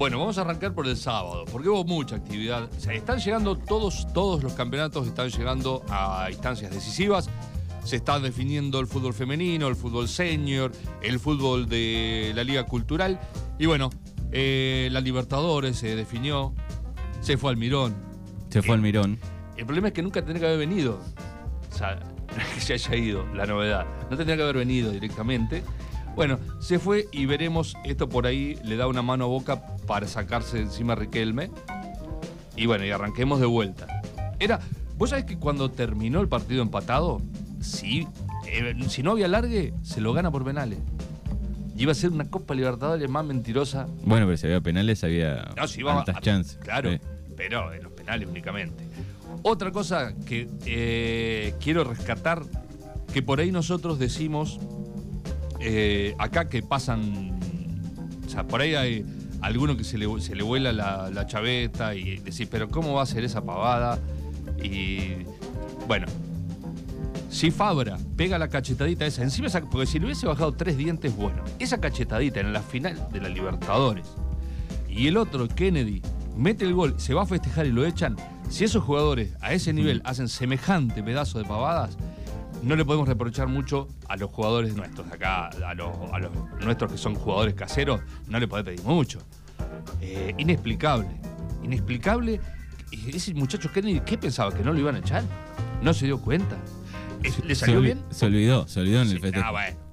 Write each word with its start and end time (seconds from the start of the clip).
Bueno, 0.00 0.18
vamos 0.18 0.38
a 0.38 0.40
arrancar 0.40 0.72
por 0.72 0.86
el 0.86 0.96
sábado, 0.96 1.44
porque 1.52 1.68
hubo 1.68 1.84
mucha 1.84 2.16
actividad. 2.16 2.70
O 2.74 2.80
sea, 2.80 2.94
están 2.94 3.18
llegando 3.18 3.54
todos, 3.54 4.10
todos 4.14 4.42
los 4.42 4.54
campeonatos, 4.54 5.06
están 5.06 5.28
llegando 5.28 5.84
a 5.90 6.28
instancias 6.30 6.70
decisivas. 6.70 7.28
Se 7.84 7.96
está 7.96 8.18
definiendo 8.18 8.80
el 8.80 8.86
fútbol 8.86 9.12
femenino, 9.12 9.68
el 9.68 9.76
fútbol 9.76 10.08
senior, 10.08 10.72
el 11.02 11.20
fútbol 11.20 11.68
de 11.68 12.32
la 12.34 12.44
Liga 12.44 12.64
Cultural. 12.64 13.20
Y 13.58 13.66
bueno, 13.66 13.90
eh, 14.32 14.88
la 14.90 15.02
Libertadores 15.02 15.76
se 15.76 15.94
definió, 15.94 16.54
se 17.20 17.36
fue 17.36 17.50
al 17.50 17.58
Mirón. 17.58 17.94
Se 18.48 18.62
fue 18.62 18.76
al 18.76 18.80
Mirón. 18.80 19.18
El 19.58 19.66
problema 19.66 19.88
es 19.88 19.92
que 19.92 20.00
nunca 20.00 20.22
tendría 20.22 20.40
que 20.40 20.46
haber 20.46 20.66
venido. 20.66 20.98
O 21.70 21.76
sea, 21.76 22.00
que 22.54 22.60
se 22.62 22.72
haya 22.72 22.96
ido, 22.96 23.26
la 23.34 23.44
novedad. 23.44 23.84
No 24.10 24.16
tendría 24.16 24.38
que 24.38 24.44
haber 24.44 24.56
venido 24.56 24.92
directamente. 24.92 25.62
Bueno, 26.16 26.38
se 26.60 26.78
fue 26.78 27.08
y 27.12 27.26
veremos, 27.26 27.76
esto 27.84 28.08
por 28.08 28.26
ahí 28.26 28.58
le 28.64 28.76
da 28.76 28.86
una 28.86 29.02
mano 29.02 29.24
a 29.24 29.28
boca 29.28 29.62
para 29.86 30.06
sacarse 30.06 30.58
encima 30.60 30.92
a 30.92 30.96
Riquelme. 30.96 31.50
Y 32.56 32.66
bueno, 32.66 32.84
y 32.84 32.90
arranquemos 32.90 33.40
de 33.40 33.46
vuelta. 33.46 33.86
Era, 34.38 34.60
vos 34.98 35.10
sabés 35.10 35.24
que 35.24 35.38
cuando 35.38 35.70
terminó 35.70 36.20
el 36.20 36.28
partido 36.28 36.62
empatado, 36.62 37.22
si, 37.60 38.06
eh, 38.46 38.74
si 38.88 39.02
no 39.02 39.12
había 39.12 39.28
largue, 39.28 39.72
se 39.82 40.00
lo 40.00 40.12
gana 40.12 40.30
por 40.30 40.44
penales. 40.44 40.78
Y 41.76 41.82
iba 41.84 41.92
a 41.92 41.94
ser 41.94 42.10
una 42.10 42.28
Copa 42.28 42.54
Libertadores 42.54 43.08
más 43.08 43.24
mentirosa. 43.24 43.86
Bueno, 44.04 44.26
pero 44.26 44.36
si 44.36 44.46
había 44.46 44.60
penales 44.60 45.02
había 45.04 45.48
No, 45.56 45.66
si 45.66 45.80
iba 45.80 45.98
altas 45.98 46.16
a- 46.16 46.20
chances. 46.20 46.58
Claro, 46.58 46.90
Sí. 46.92 47.00
pero 47.36 47.72
en 47.72 47.82
los 47.82 47.92
penales 47.92 48.28
únicamente. 48.28 48.84
Otra 49.42 49.70
cosa 49.70 50.12
que 50.26 50.48
eh, 50.66 51.54
quiero 51.60 51.84
rescatar, 51.84 52.42
que 53.14 53.22
por 53.22 53.40
ahí 53.40 53.50
nosotros 53.52 53.98
decimos, 53.98 54.60
eh, 55.60 56.14
acá 56.18 56.48
que 56.48 56.62
pasan, 56.62 57.38
o 58.26 58.28
sea, 58.28 58.46
por 58.46 58.60
ahí 58.60 58.74
hay 58.74 59.04
alguno 59.42 59.76
que 59.76 59.84
se 59.84 59.98
le, 59.98 60.06
se 60.20 60.34
le 60.34 60.42
vuela 60.42 60.72
la, 60.72 61.10
la 61.10 61.26
chaveta 61.26 61.94
y 61.94 62.18
decís, 62.18 62.48
pero 62.50 62.68
¿cómo 62.68 62.94
va 62.94 63.02
a 63.02 63.06
ser 63.06 63.24
esa 63.24 63.44
pavada? 63.44 63.98
Y 64.62 65.24
bueno, 65.86 66.06
si 67.30 67.50
Fabra 67.50 67.96
pega 68.16 68.38
la 68.38 68.48
cachetadita 68.48 69.06
esa, 69.06 69.22
encima 69.22 69.46
esa, 69.46 69.60
porque 69.60 69.86
si 69.86 69.98
le 69.98 70.06
hubiese 70.06 70.26
bajado 70.26 70.52
tres 70.52 70.76
dientes, 70.76 71.14
bueno, 71.16 71.44
esa 71.58 71.78
cachetadita 71.78 72.40
en 72.40 72.52
la 72.52 72.60
final 72.60 73.08
de 73.12 73.20
la 73.20 73.28
Libertadores 73.28 74.06
y 74.88 75.06
el 75.06 75.16
otro, 75.16 75.46
Kennedy, 75.46 76.02
mete 76.36 76.64
el 76.64 76.74
gol, 76.74 76.94
se 76.98 77.14
va 77.14 77.22
a 77.22 77.26
festejar 77.26 77.66
y 77.66 77.72
lo 77.72 77.86
echan, 77.86 78.16
si 78.48 78.64
esos 78.64 78.82
jugadores 78.82 79.32
a 79.40 79.52
ese 79.52 79.72
nivel 79.72 80.02
hacen 80.04 80.28
semejante 80.28 81.02
pedazo 81.02 81.38
de 81.38 81.44
pavadas, 81.44 81.96
no 82.62 82.76
le 82.76 82.84
podemos 82.84 83.08
reprochar 83.08 83.48
mucho 83.48 83.88
a 84.08 84.16
los 84.16 84.30
jugadores 84.30 84.74
nuestros 84.74 85.08
de 85.08 85.14
acá, 85.14 85.48
a 85.48 85.74
los, 85.74 85.90
a 86.12 86.18
los 86.18 86.30
nuestros 86.64 86.92
que 86.92 86.98
son 86.98 87.14
jugadores 87.14 87.54
caseros, 87.54 88.00
no 88.28 88.38
le 88.38 88.46
podés 88.48 88.64
pedir 88.64 88.82
mucho. 88.82 89.20
Eh, 90.00 90.34
inexplicable, 90.38 91.08
inexplicable. 91.62 92.40
Ese 93.06 93.34
muchacho 93.34 93.70
Kennedy, 93.72 94.00
¿qué 94.00 94.18
pensaba? 94.18 94.52
¿Que 94.52 94.62
no 94.64 94.72
lo 94.72 94.78
iban 94.80 94.96
a 94.96 94.98
echar? 94.98 95.22
¿No 95.82 95.94
se 95.94 96.06
dio 96.06 96.20
cuenta? 96.20 96.56
Eh, 97.22 97.32
¿Le 97.44 97.54
salió 97.54 97.80
bien? 97.80 98.00
Se 98.10 98.26
olvidó, 98.26 98.66
se 98.66 98.80
olvidó 98.80 99.02
en 99.02 99.10
el 99.10 99.20
festejo. 99.20 99.46
ah, 99.46 99.52
bueno. 99.52 99.89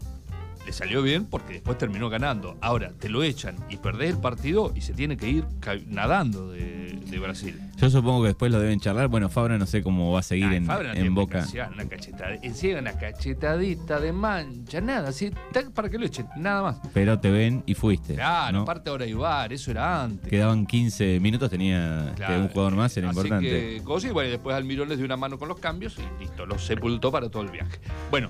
Le 0.67 0.73
salió 0.73 1.01
bien 1.01 1.25
porque 1.25 1.53
después 1.53 1.77
terminó 1.77 2.09
ganando. 2.09 2.57
Ahora, 2.59 2.91
te 2.99 3.07
lo 3.07 3.23
echan 3.23 3.55
y 3.69 3.77
perdés 3.77 4.09
el 4.09 4.17
partido 4.17 4.73
y 4.75 4.81
se 4.81 4.91
tiene 4.93 5.15
que 5.15 5.29
ir 5.29 5.45
nadando 5.87 6.51
de, 6.51 6.99
de 7.05 7.19
Brasil. 7.19 7.57
Yo 7.77 7.89
supongo 7.89 8.23
que 8.23 8.27
después 8.29 8.51
lo 8.51 8.59
deben 8.59 8.79
charlar. 8.81 9.07
Bueno, 9.07 9.29
Fabra 9.29 9.57
no 9.57 9.65
sé 9.65 9.81
cómo 9.81 10.11
va 10.11 10.19
a 10.19 10.23
seguir 10.23 10.47
Ay, 10.47 10.57
en, 10.57 10.65
Fabra 10.65 10.93
Boca. 11.11 11.45
Una 11.73 11.85
cachetadita, 11.87 12.79
una 12.79 12.91
cachetadita 12.97 13.99
de 14.01 14.11
mancha, 14.11 14.81
nada, 14.81 15.07
así, 15.09 15.31
para 15.73 15.87
que 15.89 15.97
lo 15.97 16.05
echen, 16.05 16.27
nada 16.35 16.63
más. 16.63 16.79
Pero 16.93 17.17
te 17.17 17.31
ven 17.31 17.63
y 17.65 17.73
fuiste. 17.73 18.15
Claro, 18.15 18.57
¿no? 18.57 18.63
aparte 18.63 18.89
ahora 18.89 19.05
Ibar, 19.05 19.53
eso 19.53 19.71
era 19.71 20.03
antes. 20.03 20.29
Quedaban 20.29 20.65
15 20.65 21.19
minutos, 21.21 21.49
tenía 21.49 22.11
Claro. 22.17 22.41
un 22.41 22.47
jugador 22.49 22.75
más, 22.75 22.97
era 22.97 23.09
Así 23.09 23.17
importante. 23.19 23.49
Que, 23.49 23.81
cosa, 23.83 24.07
y 24.07 24.11
bueno, 24.11 24.31
después 24.31 24.53
Almirón 24.55 24.89
les 24.89 24.97
dio 24.97 25.05
una 25.05 25.15
mano 25.15 25.37
con 25.39 25.47
los 25.47 25.59
cambios 25.59 25.97
y 25.97 26.21
listo, 26.23 26.45
los 26.45 26.65
sepultó 26.65 27.11
para 27.11 27.29
todo 27.29 27.43
el 27.43 27.51
viaje. 27.51 27.79
Bueno, 28.11 28.29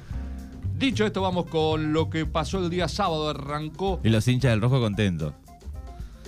dicho 0.78 1.06
esto, 1.06 1.22
vamos 1.22 1.46
con 1.48 1.94
lo 1.94 2.10
que 2.10 2.26
pasó 2.26 2.60
el 2.60 2.70
día 2.70 2.88
sábado. 2.88 3.30
Arrancó 3.30 4.00
Y 4.04 4.10
los 4.10 4.28
hinchas 4.28 4.52
del 4.52 4.62
rojo 4.62 4.80
contentos. 4.80 5.34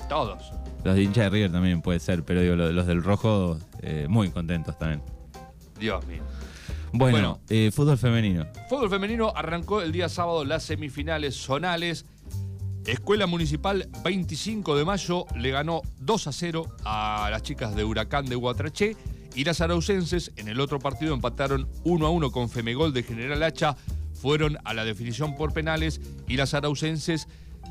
todos. 0.08 0.52
Los 0.84 0.98
hinchas 0.98 1.26
de 1.26 1.30
River 1.30 1.52
también 1.52 1.82
puede 1.82 2.00
ser, 2.00 2.24
pero 2.24 2.42
digo, 2.42 2.56
los, 2.56 2.74
los 2.74 2.88
del 2.88 3.04
rojo 3.04 3.58
eh, 3.82 4.06
muy 4.10 4.30
contentos 4.30 4.78
también. 4.80 5.02
Dios 5.78 6.06
mío. 6.08 6.24
Bueno, 6.94 7.12
Bueno. 7.12 7.40
eh, 7.50 7.70
fútbol 7.74 7.98
femenino. 7.98 8.48
Fútbol 8.70 8.90
femenino 8.90 9.32
arrancó 9.36 9.82
el 9.82 9.92
día 9.92 10.08
sábado 10.10 10.46
las 10.46 10.64
semifinales 10.64 11.36
zonales. 11.36 12.06
Escuela 12.86 13.28
Municipal 13.28 13.88
25 14.04 14.76
de 14.78 14.86
mayo 14.86 15.26
le 15.36 15.52
ganó 15.52 15.82
2 16.00 16.28
a 16.28 16.32
0 16.32 16.66
a 16.86 17.28
las 17.30 17.44
chicas 17.44 17.76
de 17.76 17.84
Huracán 17.84 18.26
de 18.26 18.36
Guatraché 18.36 18.96
y 19.36 19.44
las 19.44 19.62
araucenses 19.62 20.32
en 20.38 20.48
el 20.48 20.60
otro 20.60 20.80
partido 20.80 21.14
empataron 21.14 21.68
1 21.84 22.08
a 22.08 22.10
1 22.10 22.32
con 22.32 22.50
Femegol 22.50 22.94
de 22.94 23.04
General 23.04 23.44
Hacha, 23.44 23.76
fueron 24.20 24.58
a 24.66 24.74
la 24.74 24.84
definición 24.84 25.36
por 25.36 25.54
penales 25.54 26.02
y 26.28 26.38
las 26.38 26.54
araucenses 26.54 27.28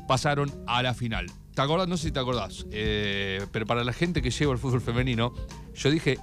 pasaron 0.07 0.51
a 0.67 0.81
la 0.81 0.93
final. 0.93 1.27
¿Te 1.53 1.61
acordás? 1.61 1.87
No 1.87 1.97
sé 1.97 2.07
si 2.07 2.11
te 2.11 2.19
acordás, 2.19 2.65
eh, 2.71 3.45
pero 3.51 3.65
para 3.65 3.83
la 3.83 3.93
gente 3.93 4.21
que 4.21 4.31
lleva 4.31 4.53
el 4.53 4.57
fútbol 4.57 4.81
femenino, 4.81 5.33
yo 5.75 5.91
dije 5.91 6.17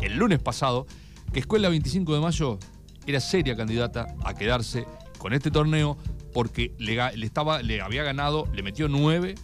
el 0.00 0.16
lunes 0.16 0.38
pasado 0.38 0.86
que 1.32 1.40
Escuela 1.40 1.68
25 1.68 2.14
de 2.14 2.20
Mayo 2.20 2.58
era 3.06 3.20
seria 3.20 3.56
candidata 3.56 4.14
a 4.24 4.34
quedarse 4.34 4.86
con 5.18 5.32
este 5.32 5.50
torneo 5.50 5.96
porque 6.32 6.74
le, 6.78 6.96
estaba, 7.24 7.62
le 7.62 7.80
había 7.80 8.02
ganado, 8.02 8.46
le 8.52 8.62
metió 8.62 8.88
9 8.88 9.34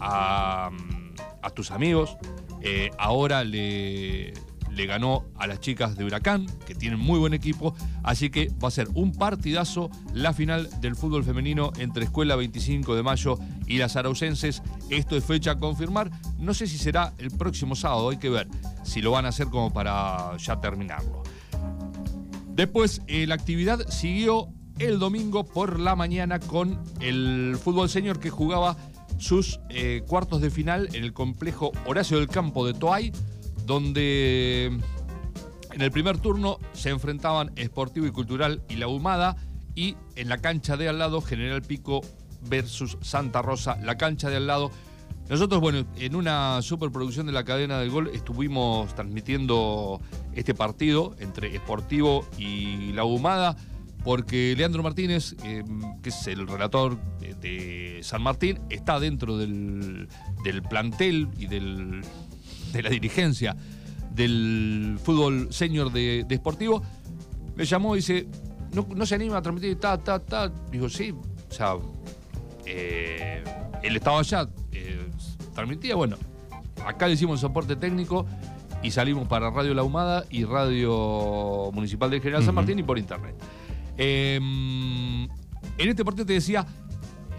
a, 0.00 0.70
mm, 0.72 1.54
tus 1.54 1.70
amigos, 1.70 2.16
eh, 2.62 2.90
ahora 2.98 3.44
le, 3.44 4.32
le 4.80 4.86
ganó 4.86 5.26
a 5.36 5.46
las 5.46 5.60
chicas 5.60 5.94
de 5.98 6.04
Huracán, 6.04 6.46
que 6.66 6.74
tienen 6.74 6.98
muy 6.98 7.18
buen 7.18 7.34
equipo, 7.34 7.74
así 8.02 8.30
que 8.30 8.50
va 8.64 8.68
a 8.68 8.70
ser 8.70 8.88
un 8.94 9.12
partidazo 9.12 9.90
la 10.14 10.32
final 10.32 10.70
del 10.80 10.96
fútbol 10.96 11.22
femenino 11.22 11.70
entre 11.78 12.04
Escuela 12.04 12.34
25 12.34 12.96
de 12.96 13.02
Mayo 13.02 13.38
y 13.66 13.76
las 13.76 13.96
araucenses. 13.96 14.62
Esto 14.88 15.18
es 15.18 15.24
fecha 15.24 15.50
a 15.50 15.58
confirmar, 15.58 16.10
no 16.38 16.54
sé 16.54 16.66
si 16.66 16.78
será 16.78 17.12
el 17.18 17.30
próximo 17.30 17.76
sábado, 17.76 18.08
hay 18.08 18.16
que 18.16 18.30
ver 18.30 18.48
si 18.82 19.02
lo 19.02 19.10
van 19.10 19.26
a 19.26 19.28
hacer 19.28 19.48
como 19.48 19.70
para 19.70 20.34
ya 20.38 20.58
terminarlo. 20.62 21.24
Después, 22.48 23.02
eh, 23.06 23.26
la 23.26 23.34
actividad 23.34 23.86
siguió 23.90 24.48
el 24.78 24.98
domingo 24.98 25.44
por 25.44 25.78
la 25.78 25.94
mañana 25.94 26.40
con 26.40 26.82
el 27.00 27.58
fútbol 27.62 27.90
senior 27.90 28.18
que 28.18 28.30
jugaba 28.30 28.78
sus 29.18 29.60
eh, 29.68 30.02
cuartos 30.08 30.40
de 30.40 30.50
final 30.50 30.88
en 30.94 31.04
el 31.04 31.12
complejo 31.12 31.70
Horacio 31.84 32.16
del 32.16 32.28
Campo 32.28 32.66
de 32.66 32.72
Toay, 32.72 33.12
donde 33.70 34.66
en 35.70 35.80
el 35.80 35.92
primer 35.92 36.18
turno 36.18 36.58
se 36.72 36.90
enfrentaban 36.90 37.52
Esportivo 37.54 38.04
y 38.04 38.10
Cultural 38.10 38.64
y 38.68 38.74
La 38.74 38.88
Humada 38.88 39.36
y 39.76 39.94
en 40.16 40.28
la 40.28 40.38
cancha 40.38 40.76
de 40.76 40.88
al 40.88 40.98
lado 40.98 41.20
General 41.20 41.62
Pico 41.62 42.00
versus 42.48 42.98
Santa 43.00 43.42
Rosa, 43.42 43.78
la 43.80 43.96
cancha 43.96 44.28
de 44.28 44.38
al 44.38 44.48
lado. 44.48 44.72
Nosotros, 45.28 45.60
bueno, 45.60 45.86
en 45.96 46.16
una 46.16 46.60
superproducción 46.62 47.26
de 47.26 47.32
la 47.32 47.44
cadena 47.44 47.78
del 47.78 47.90
gol 47.90 48.10
estuvimos 48.12 48.92
transmitiendo 48.96 50.00
este 50.34 50.52
partido 50.52 51.14
entre 51.20 51.54
Esportivo 51.54 52.26
y 52.36 52.92
La 52.94 53.04
Humada 53.04 53.56
porque 54.02 54.54
Leandro 54.56 54.82
Martínez, 54.82 55.36
eh, 55.44 55.62
que 56.02 56.08
es 56.08 56.26
el 56.26 56.48
relator 56.48 56.98
de, 57.20 57.34
de 57.34 58.00
San 58.02 58.22
Martín, 58.22 58.58
está 58.68 58.98
dentro 58.98 59.38
del, 59.38 60.08
del 60.42 60.62
plantel 60.64 61.28
y 61.38 61.46
del, 61.46 62.02
de 62.72 62.82
la 62.82 62.90
dirigencia 62.90 63.56
del 64.12 64.98
fútbol 65.02 65.52
senior 65.52 65.92
de, 65.92 66.24
de 66.26 66.34
Esportivo. 66.34 66.82
Me 67.56 67.64
llamó 67.64 67.94
y 67.94 67.98
dice, 67.98 68.26
no, 68.72 68.86
no 68.94 69.06
se 69.06 69.14
anima 69.14 69.38
a 69.38 69.42
transmitir, 69.42 69.78
ta, 69.78 69.98
ta, 69.98 70.18
ta. 70.18 70.52
Digo, 70.70 70.88
sí, 70.88 71.12
o 71.12 71.52
sea, 71.52 71.74
eh, 72.66 73.42
él 73.82 73.96
estaba 73.96 74.20
allá, 74.20 74.48
eh, 74.72 75.08
transmitía, 75.54 75.94
bueno, 75.96 76.16
acá 76.86 77.06
le 77.06 77.14
hicimos 77.14 77.34
el 77.34 77.40
soporte 77.40 77.76
técnico 77.76 78.26
y 78.82 78.90
salimos 78.90 79.28
para 79.28 79.50
Radio 79.50 79.74
La 79.74 79.82
Humada 79.82 80.24
y 80.30 80.44
Radio 80.44 81.70
Municipal 81.72 82.10
de 82.10 82.20
General 82.20 82.44
San. 82.44 82.54
Martín 82.54 82.78
y 82.78 82.82
por 82.82 82.98
internet. 82.98 83.34
Eh, 83.96 84.36
en 84.36 85.88
este 85.88 86.04
partido 86.04 86.26
te 86.26 86.34
decía, 86.34 86.66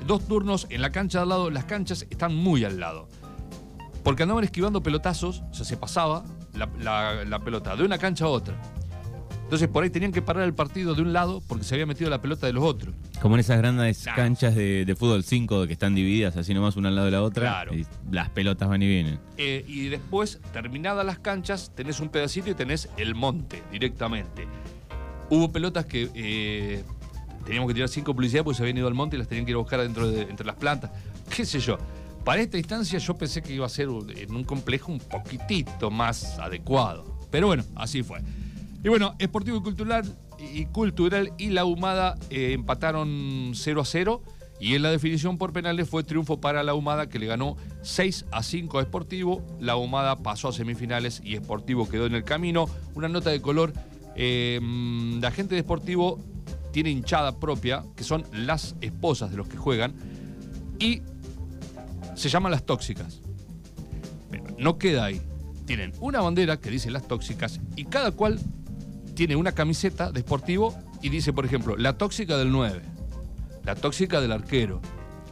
dos 0.05 0.27
turnos 0.27 0.67
en 0.69 0.81
la 0.81 0.91
cancha 0.91 1.19
de 1.19 1.23
al 1.23 1.29
lado, 1.29 1.49
las 1.49 1.65
canchas 1.65 2.05
están 2.09 2.35
muy 2.35 2.63
al 2.63 2.79
lado. 2.79 3.07
Porque 4.03 4.23
andaban 4.23 4.43
esquivando 4.43 4.81
pelotazos, 4.81 5.43
o 5.51 5.53
sea, 5.53 5.65
se 5.65 5.77
pasaba 5.77 6.23
la, 6.53 6.69
la- 6.79 7.23
la 7.25 7.39
pelota 7.39 7.75
de 7.75 7.83
una 7.83 7.97
cancha 7.97 8.25
a 8.25 8.29
otra. 8.29 8.55
Entonces 9.43 9.67
por 9.67 9.83
ahí 9.83 9.89
tenían 9.89 10.13
que 10.13 10.21
parar 10.21 10.43
el 10.43 10.53
partido 10.53 10.95
de 10.95 11.01
un 11.01 11.11
lado 11.11 11.41
porque 11.45 11.65
se 11.65 11.75
había 11.75 11.85
metido 11.85 12.09
la 12.09 12.21
pelota 12.21 12.47
de 12.47 12.53
los 12.53 12.63
otros. 12.63 12.95
Como 13.21 13.35
en 13.35 13.41
esas 13.41 13.57
grandes 13.57 14.05
Nah. 14.05 14.15
canchas 14.15 14.55
de, 14.55 14.85
de 14.85 14.95
fútbol 14.95 15.23
5 15.25 15.67
que 15.67 15.73
están 15.73 15.93
divididas 15.93 16.37
así 16.37 16.53
nomás 16.53 16.77
una 16.77 16.87
al 16.87 16.95
lado 16.95 17.05
de 17.07 17.11
la 17.11 17.21
otra. 17.21 17.41
Claro. 17.49 17.75
Y 17.75 17.85
las 18.09 18.29
pelotas 18.29 18.69
van 18.69 18.81
y 18.81 18.87
vienen. 18.87 19.19
Eh, 19.37 19.65
y 19.67 19.87
después, 19.89 20.39
terminadas 20.53 21.05
las 21.05 21.19
canchas, 21.19 21.73
tenés 21.75 21.99
un 21.99 22.07
pedacito 22.07 22.49
y 22.49 22.53
tenés 22.53 22.87
el 22.95 23.13
monte 23.13 23.61
directamente. 23.73 24.47
Hubo 25.29 25.51
pelotas 25.51 25.85
que 25.85 26.09
eh, 26.15 26.83
teníamos 27.45 27.67
que 27.67 27.73
tirar 27.73 27.89
cinco 27.89 28.13
publicidades 28.15 28.45
porque 28.45 28.55
se 28.57 28.63
habían 28.63 28.77
ido 28.77 28.87
al 28.87 28.93
monte 28.93 29.17
y 29.17 29.19
las 29.19 29.27
tenían 29.27 29.45
que 29.45 29.51
ir 29.51 29.55
a 29.55 29.59
buscar 29.59 29.81
adentro 29.81 30.09
de, 30.09 30.21
entre 30.21 30.45
las 30.47 30.55
plantas. 30.55 30.91
¿Qué 31.35 31.45
sé 31.45 31.59
yo? 31.59 31.77
Para 32.23 32.41
esta 32.41 32.57
instancia 32.57 32.99
yo 32.99 33.17
pensé 33.17 33.41
que 33.41 33.53
iba 33.53 33.65
a 33.65 33.69
ser 33.69 33.87
en 34.15 34.35
un 34.35 34.43
complejo 34.43 34.91
un 34.91 34.99
poquitito 34.99 35.89
más 35.89 36.37
adecuado. 36.37 37.19
Pero 37.31 37.47
bueno, 37.47 37.63
así 37.75 38.03
fue. 38.03 38.19
Y 38.83 38.89
bueno, 38.89 39.15
Esportivo 39.17 39.57
y 39.57 39.61
Cultural 39.61 40.17
y, 40.39 40.65
Cultural 40.65 41.33
y 41.37 41.49
La 41.49 41.65
Humada 41.65 42.15
eh, 42.29 42.53
empataron 42.53 43.51
0 43.53 43.81
a 43.81 43.85
0. 43.85 44.21
Y 44.59 44.75
en 44.75 44.83
la 44.83 44.91
definición 44.91 45.39
por 45.39 45.53
penales 45.53 45.89
fue 45.89 46.03
triunfo 46.03 46.39
para 46.39 46.61
la 46.61 46.75
Humada 46.75 47.09
que 47.09 47.17
le 47.17 47.25
ganó 47.25 47.57
6 47.81 48.27
a 48.31 48.43
5 48.43 48.77
a 48.77 48.81
Esportivo. 48.83 49.43
La 49.59 49.75
Humada 49.75 50.17
pasó 50.17 50.49
a 50.49 50.51
semifinales 50.51 51.21
y 51.23 51.35
Esportivo 51.35 51.89
quedó 51.89 52.05
en 52.05 52.13
el 52.13 52.23
camino. 52.23 52.67
Una 52.93 53.07
nota 53.07 53.31
de 53.31 53.41
color. 53.41 53.73
Eh, 54.15 54.59
la 55.19 55.31
gente 55.31 55.55
de 55.55 55.61
Esportivo 55.61 56.19
tiene 56.71 56.91
hinchada 56.91 57.39
propia, 57.39 57.83
que 57.95 58.03
son 58.03 58.23
las 58.31 58.75
esposas 58.81 59.31
de 59.31 59.37
los 59.37 59.47
que 59.47 59.57
juegan. 59.57 59.95
Y 60.79 61.01
se 62.21 62.29
llaman 62.29 62.51
las 62.51 62.65
tóxicas. 62.65 63.21
Pero 64.29 64.45
no 64.57 64.77
queda 64.77 65.05
ahí. 65.05 65.21
Tienen 65.65 65.93
una 65.99 66.21
bandera 66.21 66.57
que 66.57 66.69
dice 66.69 66.91
las 66.91 67.07
tóxicas 67.07 67.59
y 67.75 67.85
cada 67.85 68.11
cual 68.11 68.39
tiene 69.15 69.35
una 69.35 69.51
camiseta 69.51 70.11
de 70.11 70.21
Esportivo 70.21 70.75
y 71.01 71.09
dice, 71.09 71.33
por 71.33 71.45
ejemplo, 71.45 71.75
la 71.77 71.97
tóxica 71.97 72.37
del 72.37 72.51
9 72.51 72.81
la 73.63 73.75
tóxica 73.75 74.21
del 74.21 74.31
arquero. 74.31 74.81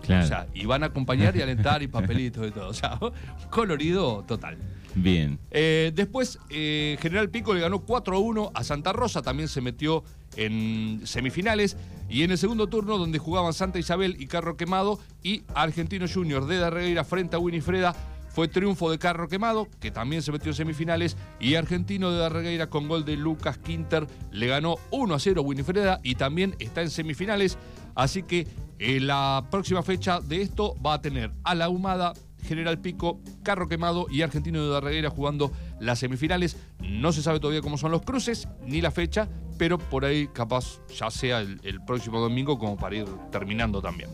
O 0.04 0.26
sea, 0.26 0.48
y 0.56 0.66
van 0.66 0.82
a 0.82 0.88
acompañar 0.88 1.36
y 1.36 1.42
alentar 1.44 1.84
y 1.84 1.88
papelitos 1.88 2.48
y 2.48 2.52
todo. 2.52 2.70
O 2.70 2.74
sea, 2.74 3.00
colorido 3.52 4.24
total. 4.24 4.58
Bien. 4.96 5.38
Eh, 5.52 5.92
después, 5.94 6.40
eh, 6.50 6.98
General 7.00 7.30
Pico 7.30 7.54
le 7.54 7.60
ganó 7.60 7.82
4 7.82 8.16
a 8.16 8.20
1 8.20 8.52
a 8.56 8.64
Santa 8.64 8.92
Rosa, 8.92 9.22
también 9.22 9.48
se 9.48 9.62
metió 9.62 10.04
en 10.36 11.02
semifinales. 11.06 11.78
Y 12.10 12.24
en 12.24 12.32
el 12.32 12.38
segundo 12.38 12.68
turno, 12.68 12.98
donde 12.98 13.20
jugaban 13.20 13.54
Santa 13.54 13.80
Isabel 13.80 14.16
y 14.20 14.28
Carro 14.28 14.58
Quemado, 14.58 15.00
y 15.22 15.44
Argentino 15.54 16.08
Junior 16.12 16.48
de 16.48 16.58
Darreira 16.58 17.04
frente 17.04 17.36
a 17.36 17.40
Winifreda, 17.40 17.96
fue 18.30 18.48
triunfo 18.48 18.90
de 18.90 19.00
Carro 19.00 19.28
Quemado, 19.28 19.68
que 19.80 19.92
también 19.92 20.22
se 20.22 20.32
metió 20.32 20.52
en 20.52 20.56
semifinales, 20.56 21.18
y 21.40 21.56
Argentino 21.56 22.12
de 22.12 22.20
Darreira 22.20 22.68
con 22.68 22.88
gol 22.88 23.06
de 23.06 23.18
Lucas 23.18 23.58
Quinter 23.58 24.08
le 24.32 24.48
ganó 24.48 24.78
1 24.92 25.14
a 25.14 25.20
0 25.20 25.42
a 25.42 25.44
Winifreda 25.44 26.00
y 26.04 26.16
también 26.16 26.56
está 26.60 26.82
en 26.82 26.90
semifinales. 26.90 27.58
Así 27.96 28.24
que 28.24 28.48
eh, 28.80 29.00
la 29.00 29.46
próxima 29.52 29.84
fecha 29.84 30.22
de 30.22 30.42
esto 30.42 30.76
va 30.86 30.96
a 30.96 31.02
tener 31.02 31.32
a 31.44 31.54
la 31.54 31.70
Humada, 31.70 32.14
General 32.44 32.80
Pico, 32.80 33.20
Carro 33.44 33.68
Quemado 33.68 34.08
y 34.10 34.22
Argentino 34.22 34.64
de 34.64 34.70
Darreguera 34.70 35.10
jugando 35.10 35.52
las 35.80 36.00
semifinales. 36.00 36.58
No 36.80 37.12
se 37.12 37.22
sabe 37.22 37.40
todavía 37.40 37.62
cómo 37.62 37.78
son 37.78 37.92
los 37.92 38.02
cruces 38.02 38.48
ni 38.66 38.82
la 38.82 38.92
fecha, 38.92 39.30
pero 39.58 39.78
por 39.78 40.06
ahí 40.06 40.28
capaz 40.28 40.80
ya 40.96 41.10
sea 41.12 41.40
el, 41.40 41.82
próximo 41.86 42.20
domingo 42.20 42.58
como 42.58 42.78
para 42.78 42.98
ir 42.98 43.06
terminando 43.32 43.82
también. 43.82 44.10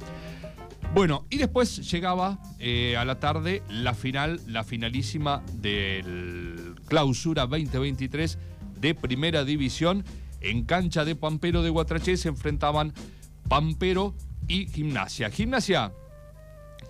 Bueno, 0.93 1.25
y 1.29 1.37
después 1.37 1.91
llegaba 1.91 2.39
eh, 2.59 2.95
a 2.97 3.03
la 3.05 3.19
tarde 3.19 3.63
la 3.69 3.93
final, 3.93 4.39
la 4.47 4.63
finalísima 4.63 5.43
del 5.53 6.75
Clausura 6.87 7.47
2023 7.47 8.37
de 8.79 8.95
Primera 8.95 9.43
División. 9.43 10.05
En 10.41 10.63
cancha 10.63 11.05
de 11.05 11.15
Pampero 11.15 11.63
de 11.63 11.69
Guatraché 11.69 12.17
se 12.17 12.29
enfrentaban 12.29 12.93
Pampero 13.49 14.15
y 14.47 14.67
Gimnasia. 14.67 15.29
Gimnasia 15.29 15.91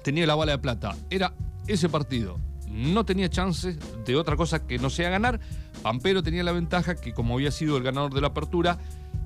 tenía 0.05 0.27
la 0.27 0.35
bala 0.35 0.51
de 0.51 0.59
plata. 0.59 0.95
Era 1.09 1.33
ese 1.65 1.89
partido. 1.89 2.39
No 2.69 3.05
tenía 3.05 3.27
chances 3.27 3.79
de 4.05 4.15
otra 4.15 4.35
cosa 4.35 4.67
que 4.67 4.77
no 4.77 4.91
sea 4.91 5.09
ganar. 5.09 5.39
Pampero 5.81 6.21
tenía 6.21 6.43
la 6.43 6.51
ventaja 6.51 6.95
que 6.95 7.11
como 7.11 7.33
había 7.33 7.49
sido 7.49 7.75
el 7.75 7.83
ganador 7.83 8.13
de 8.13 8.21
la 8.21 8.27
apertura, 8.27 8.77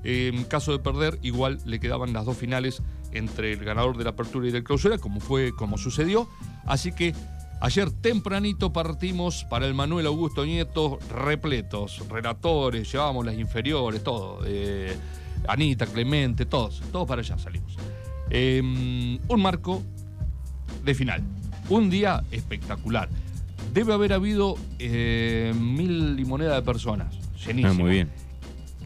en 0.04 0.42
caso 0.44 0.72
de 0.72 0.78
perder, 0.78 1.18
igual 1.20 1.58
le 1.66 1.80
quedaban 1.80 2.14
las 2.14 2.24
dos 2.24 2.38
finales 2.38 2.82
entre 3.12 3.52
el 3.52 3.62
ganador 3.62 3.98
de 3.98 4.04
la 4.04 4.10
apertura 4.10 4.48
y 4.48 4.52
del 4.52 4.64
clausura, 4.64 4.96
como 4.96 5.20
fue, 5.20 5.52
como 5.52 5.76
sucedió. 5.76 6.26
Así 6.64 6.92
que 6.92 7.14
ayer 7.60 7.90
tempranito 7.90 8.72
partimos 8.72 9.44
para 9.50 9.66
el 9.66 9.74
Manuel 9.74 10.06
Augusto 10.06 10.46
Nieto, 10.46 10.98
repletos, 11.10 12.08
relatores, 12.08 12.90
llevábamos 12.90 13.26
las 13.26 13.34
inferiores, 13.34 14.02
todo. 14.02 14.40
Eh, 14.46 14.96
Anita, 15.46 15.84
Clemente, 15.84 16.46
todos, 16.46 16.80
todos 16.90 17.06
para 17.06 17.20
allá 17.20 17.36
salimos. 17.36 17.76
Em, 18.30 19.18
un 19.28 19.42
marco 19.42 19.82
de 20.84 20.94
final. 20.94 21.22
Un 21.68 21.90
día 21.90 22.24
espectacular. 22.30 23.08
Debe 23.72 23.92
haber 23.92 24.12
habido 24.12 24.56
eh, 24.78 25.54
mil 25.58 26.18
y 26.18 26.24
moneda 26.24 26.54
de 26.56 26.62
personas. 26.62 27.14
Llenísimo. 27.46 27.72
Ah, 27.72 27.74
muy 27.74 27.90
bien. 27.90 28.10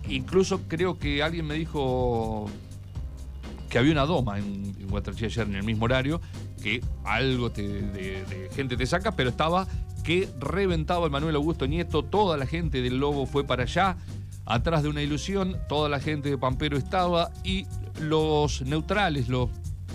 Incluso 0.09 0.63
creo 0.69 0.99
que 0.99 1.23
alguien 1.23 1.47
me 1.47 1.55
dijo 1.55 2.51
que 3.75 3.79
había 3.79 3.93
una 3.93 4.07
doma 4.07 4.39
en, 4.39 4.75
en 4.79 5.25
ayer 5.25 5.47
en 5.49 5.55
el 5.57 5.65
mismo 5.65 5.87
horario, 5.87 6.21
que 6.63 6.81
algo 7.05 7.51
de, 7.51 8.49
gente 8.55 8.77
te 8.77 8.87
saca, 8.87 9.13
pero 9.13 9.31
estaba 9.31 9.67
que 10.05 10.29
reventaba 10.39 11.07
el 11.07 11.11
Manuel 11.11 11.35
Augusto 11.35 11.67
Nieto, 11.67 12.05
toda 12.05 12.37
la 12.37 12.47
gente 12.47 12.83
del 12.83 12.99
Lobo 12.99 13.27
fue 13.27 13.43
para 13.43 13.65
allá, 13.65 13.97
atrás 14.45 14.83
de 14.83 14.91
una 14.91 15.03
ilusión, 15.03 15.57
toda 15.69 15.89
la 15.89 15.99
gente 15.99 16.31
de 16.31 16.39
Pampero 16.39 16.77
estaba 16.77 17.33
y 17.43 17.67
los 18.01 18.63
neutrales, 18.63 19.29
los, 19.29 19.51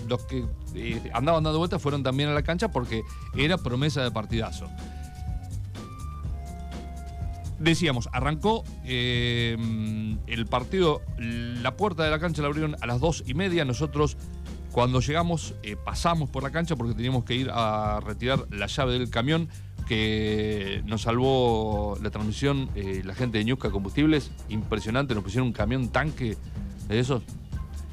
los 0.08 0.24
que 0.24 0.44
eh, 0.74 1.10
andaban 1.12 1.44
dando 1.44 1.58
vueltas, 1.58 1.80
fueron 1.80 2.02
también 2.02 2.28
a 2.28 2.32
la 2.32 2.42
cancha 2.42 2.68
porque 2.68 3.02
era 3.36 3.58
promesa 3.58 4.02
de 4.02 4.10
partidazo. 4.10 4.68
Decíamos, 7.58 8.08
arrancó 8.12 8.64
eh, 8.84 9.56
el 10.26 10.46
partido, 10.46 11.02
la 11.18 11.76
puerta 11.76 12.04
de 12.04 12.10
la 12.10 12.18
cancha 12.18 12.40
la 12.40 12.48
abrieron 12.48 12.76
a 12.80 12.86
las 12.86 13.00
dos 13.00 13.22
y 13.26 13.34
media. 13.34 13.66
Nosotros, 13.66 14.16
cuando 14.72 15.00
llegamos, 15.00 15.54
eh, 15.62 15.76
pasamos 15.76 16.30
por 16.30 16.42
la 16.42 16.50
cancha 16.50 16.74
porque 16.76 16.94
teníamos 16.94 17.24
que 17.24 17.34
ir 17.34 17.50
a 17.52 18.00
retirar 18.00 18.46
la 18.50 18.66
llave 18.66 18.94
del 18.94 19.10
camión 19.10 19.48
que 19.86 20.82
nos 20.86 21.02
salvó 21.02 21.98
la 22.00 22.10
transmisión 22.10 22.70
la 23.04 23.14
gente 23.14 23.38
de 23.38 23.44
Ñusca 23.44 23.70
Combustibles. 23.70 24.30
Impresionante, 24.48 25.14
nos 25.14 25.24
pusieron 25.24 25.48
un 25.48 25.52
camión 25.52 25.88
tanque 25.88 26.38
de 26.88 26.98
esos. 26.98 27.22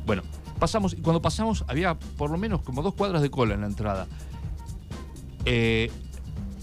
Bueno, 0.06 0.24
pasamos 0.58 0.94
y 0.94 0.98
cuando 0.98 1.22
pasamos 1.22 1.64
había 1.68 1.96
por 1.96 2.30
lo 2.30 2.38
menos 2.38 2.62
como 2.62 2.82
dos 2.82 2.94
cuadras 2.94 3.22
de 3.22 3.30
cola 3.30 3.54
en 3.56 3.62
la 3.62 3.68
entrada. 3.68 4.08
Eh, 5.46 5.92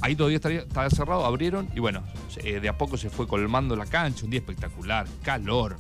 ahí 0.01 0.15
todavía 0.17 0.37
estaba 0.37 0.91
cerrado, 0.91 1.25
abrieron 1.25 1.69
y 1.75 1.81
bueno, 1.81 2.03
eh, 2.39 2.61
de 2.61 2.69
a 2.69 2.77
poco 2.77 2.97
se 2.97 3.11
fue 3.11 3.27
colmando 3.27 3.77
la 3.77 3.87
cancha, 3.87 4.25
un 4.25 4.31
día 4.31 4.41
espectacular, 4.41 5.07
calor, 5.23 5.77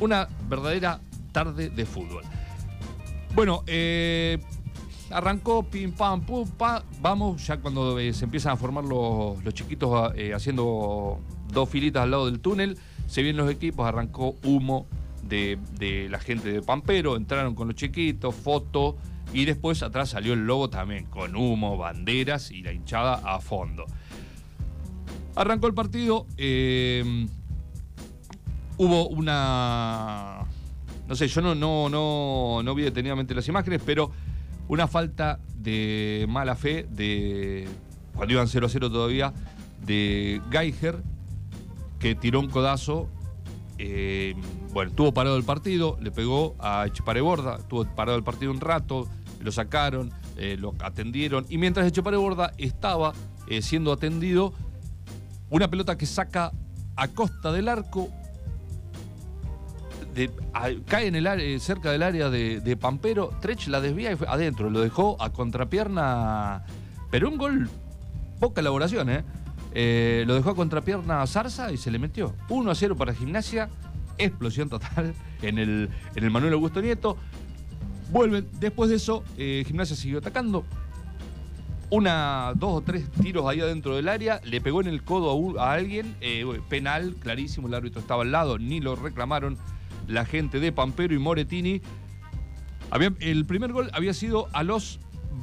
una 0.00 0.28
verdadera 0.48 1.00
tarde 1.32 1.70
de 1.70 1.84
fútbol. 1.84 2.22
Bueno, 3.36 3.62
eh, 3.66 4.38
arrancó 5.10 5.62
pim 5.62 5.92
pam 5.92 6.22
pum 6.22 6.48
pam, 6.48 6.82
vamos, 7.02 7.46
ya 7.46 7.58
cuando 7.58 7.98
eh, 7.98 8.14
se 8.14 8.24
empiezan 8.24 8.52
a 8.52 8.56
formar 8.56 8.84
los, 8.84 9.36
chiquitos 9.52 10.12
eh, 10.16 10.32
haciendo 10.32 11.20
dos 11.52 11.68
filitas 11.68 12.02
al 12.02 12.12
lado 12.12 12.24
del 12.24 12.40
túnel, 12.40 12.78
se 13.06 13.22
vienen 13.22 13.44
los 13.44 13.52
equipos, 13.52 13.86
arrancó 13.86 14.36
humo 14.42 14.86
de, 15.28 16.08
la 16.10 16.18
gente 16.18 16.50
de 16.52 16.62
Pampero, 16.62 17.16
entraron 17.16 17.54
con 17.54 17.68
los 17.68 17.76
chiquitos, 17.76 18.34
foto, 18.34 18.96
y 19.32 19.44
después 19.44 19.82
atrás 19.82 20.10
salió 20.10 20.32
el 20.32 20.46
logo 20.46 20.70
también, 20.70 21.06
con 21.06 21.36
humo, 21.36 21.76
banderas 21.76 22.50
y 22.50 22.62
la 22.62 22.72
hinchada 22.72 23.14
a 23.24 23.40
fondo. 23.40 23.84
Arrancó 25.34 25.66
el 25.66 25.74
partido, 25.74 26.26
eh, 26.36 27.26
hubo 28.78 29.08
una... 29.08 30.44
No 31.08 31.14
sé, 31.14 31.28
yo 31.28 31.40
no, 31.40 31.54
no, 31.54 31.88
no, 31.88 32.62
no 32.64 32.74
vi 32.74 32.82
detenidamente 32.82 33.34
las 33.34 33.46
imágenes, 33.48 33.80
pero 33.84 34.10
una 34.68 34.88
falta 34.88 35.38
de 35.56 36.26
mala 36.28 36.56
fe 36.56 36.86
de 36.90 37.68
cuando 38.14 38.34
iban 38.34 38.48
0 38.48 38.66
a 38.66 38.68
0 38.68 38.90
todavía 38.90 39.32
de 39.84 40.40
Geiger 40.50 41.02
que 41.98 42.14
tiró 42.14 42.40
un 42.40 42.48
codazo 42.48 43.08
eh, 43.78 44.34
bueno, 44.72 44.90
estuvo 44.90 45.12
parado 45.12 45.36
el 45.36 45.44
partido, 45.44 45.98
le 46.00 46.10
pegó 46.10 46.54
a 46.58 46.86
Echepareborda, 46.86 47.56
estuvo 47.56 47.84
parado 47.84 48.16
el 48.16 48.24
partido 48.24 48.50
un 48.50 48.60
rato, 48.60 49.08
lo 49.40 49.52
sacaron, 49.52 50.12
eh, 50.36 50.56
lo 50.58 50.74
atendieron, 50.80 51.46
y 51.48 51.58
mientras 51.58 51.86
Echepareborda 51.86 52.52
estaba 52.58 53.12
eh, 53.48 53.62
siendo 53.62 53.92
atendido, 53.92 54.52
una 55.50 55.68
pelota 55.68 55.96
que 55.96 56.06
saca 56.06 56.52
a 56.96 57.08
costa 57.08 57.52
del 57.52 57.68
arco, 57.68 58.08
cae 60.86 61.06
en 61.06 61.14
el 61.14 61.60
cerca 61.60 61.92
del 61.92 62.02
área 62.02 62.30
de, 62.30 62.78
Pampero, 62.80 63.32
Trech 63.40 63.68
la 63.68 63.82
desvía 63.82 64.12
y 64.12 64.16
fue 64.16 64.26
adentro, 64.26 64.70
lo 64.70 64.80
dejó 64.80 65.20
a 65.20 65.30
contrapierna, 65.30 66.64
pero 67.10 67.28
un 67.28 67.36
gol, 67.36 67.68
poca 68.40 68.62
elaboración, 68.62 69.10
¿eh? 69.10 69.24
¿Eh? 69.76 70.24
lo 70.26 70.34
dejó 70.34 70.50
a 70.50 70.56
contrapierna 70.56 71.22
a 71.22 71.26
Zarza 71.26 71.70
y 71.72 71.76
se 71.76 71.90
le 71.90 71.98
metió. 71.98 72.34
1 72.48 72.70
a 72.70 72.74
0 72.74 72.96
para 72.96 73.14
Gimnasia, 73.14 73.68
explosión 74.18 74.68
total 74.68 75.14
en 75.42 75.58
el, 75.58 75.90
en 76.14 76.24
el 76.24 76.30
Manuel 76.30 76.54
Augusto 76.54 76.80
Nieto. 76.80 77.16
Vuelven, 78.10 78.48
después 78.58 78.88
de 78.90 78.96
eso, 78.96 79.22
eh, 79.36 79.64
Gimnasia 79.66 79.94
siguió 79.96 80.18
atacando. 80.18 80.64
Una, 81.88 82.52
dos 82.56 82.78
o 82.78 82.80
tres 82.80 83.08
tiros 83.10 83.46
ahí 83.46 83.60
adentro 83.60 83.94
del 83.94 84.08
área, 84.08 84.40
le 84.44 84.60
pegó 84.60 84.80
en 84.80 84.88
el 84.88 85.04
codo 85.04 85.60
a, 85.60 85.72
alguien, 85.72 86.16
eh, 86.20 86.44
penal, 86.68 87.14
clarísimo, 87.14 87.68
el 87.68 87.74
árbitro 87.74 88.00
estaba 88.00 88.22
al 88.22 88.32
lado, 88.32 88.58
ni 88.58 88.80
lo 88.80 88.96
reclamaron 88.96 89.56
la 90.08 90.24
gente 90.24 90.58
de 90.58 90.72
Pampero 90.72 91.14
y 91.14 91.18
Moretini. 91.18 91.80
el 93.20 93.46
primer 93.46 93.72
gol 93.72 93.90
había 93.92 94.14
sido 94.14 94.48
a 94.52 94.64
los 94.64 94.98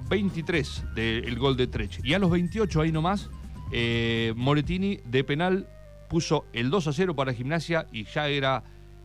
23 0.10 0.84
del 0.96 1.38
gol 1.40 1.56
de 1.56 1.68
Trech. 1.68 2.00
Y 2.04 2.14
a 2.14 2.20
los 2.20 2.30
28, 2.30 2.82
ahí 2.82 2.92
nomás, 2.92 3.30
eh, 3.74 4.34
Moretini 4.36 5.00
de 5.04 5.24
penal 5.24 5.68
puso 6.08 6.46
el 6.54 6.70
2 6.70 6.88
a 6.88 6.94
0 6.94 7.16
para 7.16 7.34
Gimnasia 7.34 7.88
y 7.92 8.04
ya 8.06 8.28
era 8.28 8.64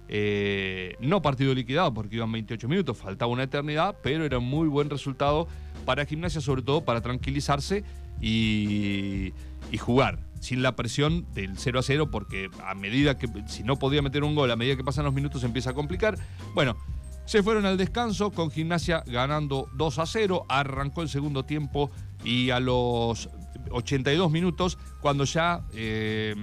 eh, 0.08 0.94
no 1.00 1.22
partido 1.22 1.54
liquidado 1.54 1.94
porque 1.94 2.16
iban 2.16 2.30
28 2.30 2.68
minutos, 2.68 2.98
faltaba 2.98 3.32
una 3.32 3.44
eternidad, 3.44 3.96
pero 4.02 4.26
era 4.26 4.38
un 4.38 4.44
muy 4.44 4.68
buen 4.68 4.90
resultado 4.90 5.48
para 5.86 6.04
Gimnasia, 6.04 6.42
sobre 6.42 6.60
todo 6.60 6.84
para 6.84 7.00
tranquilizarse 7.00 7.82
y, 8.20 9.32
y 9.72 9.78
jugar 9.78 10.18
sin 10.40 10.62
la 10.62 10.76
presión 10.76 11.26
del 11.32 11.56
0 11.56 11.78
a 11.78 11.82
0, 11.82 12.10
porque 12.10 12.50
a 12.62 12.74
medida 12.74 13.16
que, 13.16 13.26
si 13.46 13.64
no 13.64 13.76
podía 13.76 14.02
meter 14.02 14.22
un 14.22 14.34
gol, 14.34 14.50
a 14.50 14.56
medida 14.56 14.76
que 14.76 14.84
pasan 14.84 15.06
los 15.06 15.14
minutos 15.14 15.40
se 15.40 15.46
empieza 15.46 15.70
a 15.70 15.74
complicar. 15.74 16.18
Bueno, 16.54 16.76
se 17.24 17.42
fueron 17.42 17.66
al 17.66 17.76
descanso 17.76 18.30
con 18.30 18.50
Gimnasia 18.50 19.02
ganando 19.06 19.68
2 19.74 19.98
a 19.98 20.06
0, 20.06 20.46
arrancó 20.48 21.02
el 21.02 21.08
segundo 21.08 21.44
tiempo 21.44 21.90
y 22.24 22.50
a 22.50 22.60
los 22.60 23.28
82 23.70 24.30
minutos, 24.30 24.78
cuando 25.00 25.24
ya 25.24 25.62
eh, 25.74 26.34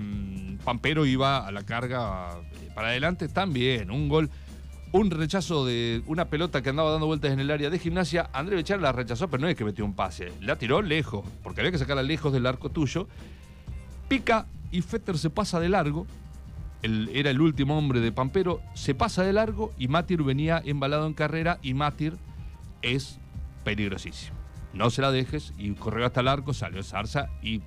Pampero 0.64 1.06
iba 1.06 1.46
a 1.46 1.52
la 1.52 1.64
carga 1.64 2.32
eh, 2.62 2.70
para 2.74 2.90
adelante, 2.90 3.28
también 3.28 3.92
un 3.92 4.10
gol. 4.10 4.30
Un 4.92 5.12
rechazo 5.12 5.66
de 5.66 6.04
una 6.06 6.26
pelota 6.26 6.62
que 6.62 6.70
andaba 6.70 6.90
dando 6.92 7.06
vueltas 7.06 7.34
en 7.34 7.42
el 7.42 7.52
área 7.52 7.70
de 7.70 7.80
gimnasia. 7.80 8.30
André 8.32 8.56
Bechar 8.56 8.80
la 8.80 8.94
rechazó, 8.94 9.28
pero 9.28 9.42
no 9.42 9.50
es 9.50 9.56
que 9.58 9.66
metió 9.66 9.84
un 9.84 9.94
pase. 9.94 10.32
La 10.40 10.58
tiró 10.58 10.82
lejos, 10.82 11.26
porque 11.44 11.60
había 11.60 11.72
que 11.72 11.78
sacarla 11.78 12.02
lejos 12.02 12.32
del 12.32 12.46
arco 12.46 12.70
tuyo. 12.70 13.10
Pica 14.08 14.46
y 14.72 14.82
Fetter 14.82 15.18
se 15.18 15.30
pasa 15.30 15.60
de 15.60 15.68
largo. 15.68 16.08
era 16.82 17.30
el 17.30 17.42
último 17.42 17.78
hombre 17.78 18.00
de 18.00 18.14
Pampero. 18.14 18.62
Se 18.74 18.96
pasa 18.96 19.24
de 19.24 19.34
largo 19.34 19.74
y 19.78 19.90
Matir 19.90 20.24
venía 20.24 20.62
embalado 20.64 21.08
en 21.08 21.14
carrera. 21.14 21.60
Y 21.62 21.74
Matir 21.74 22.14
es 22.82 23.20
peligrosísimo. 23.66 24.35
No 24.76 24.90
se 24.90 25.02
la 25.02 25.12
dejes. 25.12 25.54
Y 25.58 25.72
corrió 25.72 26.06
hasta 26.06 26.22
el 26.22 26.28
arco, 26.28 26.54
salió 26.54 26.84
Zarza 26.84 27.30
y 27.42 27.62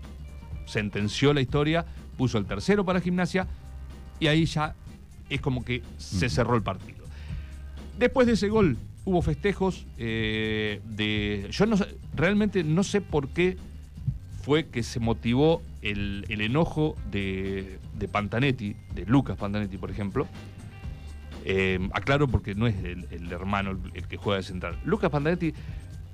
sentenció 0.66 1.32
la 1.32 1.40
historia. 1.40 1.84
Puso 2.16 2.38
el 2.38 2.46
tercero 2.46 2.84
para 2.84 3.00
gimnasia. 3.00 3.46
Y 4.20 4.26
ahí 4.26 4.44
ya 4.44 4.74
es 5.28 5.40
como 5.40 5.64
que 5.64 5.82
se 5.96 6.28
cerró 6.28 6.54
el 6.54 6.62
partido. 6.62 7.04
Después 7.98 8.26
de 8.26 8.34
ese 8.34 8.48
gol 8.48 8.76
hubo 9.04 9.22
festejos 9.22 9.86
eh, 9.96 10.80
de... 10.84 11.48
Yo 11.50 11.66
no, 11.66 11.76
realmente 12.14 12.62
no 12.62 12.82
sé 12.82 13.00
por 13.00 13.28
qué 13.28 13.56
fue 14.42 14.66
que 14.66 14.82
se 14.82 15.00
motivó 15.00 15.62
el, 15.82 16.24
enojo 16.28 16.96
de, 17.10 17.78
Pantanetti, 18.10 18.76
de 18.94 19.06
Lucas 19.06 19.36
Pantanetti, 19.36 19.76
por 19.78 19.90
ejemplo. 19.90 20.26
Eh, 21.44 21.78
aclaro 21.92 22.28
porque 22.28 22.54
no 22.54 22.66
es 22.66 22.76
el, 22.84 23.32
hermano 23.32 23.78
el, 23.94 24.06
que 24.06 24.16
juega 24.16 24.38
de 24.38 24.42
central. 24.42 24.78
Lucas 24.84 25.10
Pantanetti, 25.10 25.54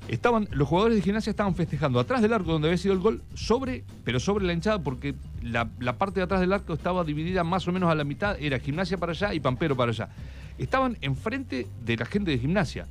estaban, 0.08 0.48
los 0.50 0.68
jugadores 0.68 0.96
de 0.96 1.02
gimnasia 1.02 1.30
estaban 1.30 1.54
festejando 1.54 2.00
atrás 2.00 2.22
del 2.22 2.32
arco 2.32 2.52
donde 2.52 2.68
había 2.68 2.78
sido 2.78 2.94
el 2.94 3.00
gol, 3.00 3.22
sobre, 3.34 3.84
pero 4.04 4.20
sobre 4.20 4.44
la 4.44 4.52
hinchada, 4.52 4.82
porque 4.82 5.14
la, 5.42 5.68
la 5.78 5.96
parte 5.96 6.20
de 6.20 6.24
atrás 6.24 6.40
del 6.40 6.52
arco 6.52 6.74
estaba 6.74 7.04
dividida 7.04 7.44
más 7.44 7.66
o 7.68 7.72
menos 7.72 7.90
a 7.90 7.94
la 7.94 8.04
mitad, 8.04 8.36
era 8.40 8.58
gimnasia 8.58 8.98
para 8.98 9.12
allá 9.12 9.34
y 9.34 9.40
Pampero 9.40 9.76
para 9.76 9.90
allá 9.90 10.08
estaban 10.58 10.96
enfrente 11.00 11.66
de 11.84 11.96
la 11.96 12.06
gente 12.06 12.30
de 12.30 12.38
gimnasia. 12.38 12.86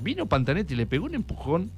Vino 0.00 0.26
Pantanetti 0.26 0.74
y 0.74 0.76
le 0.76 0.86
pegó 0.86 1.06
un 1.06 1.14
empujón 1.14 1.70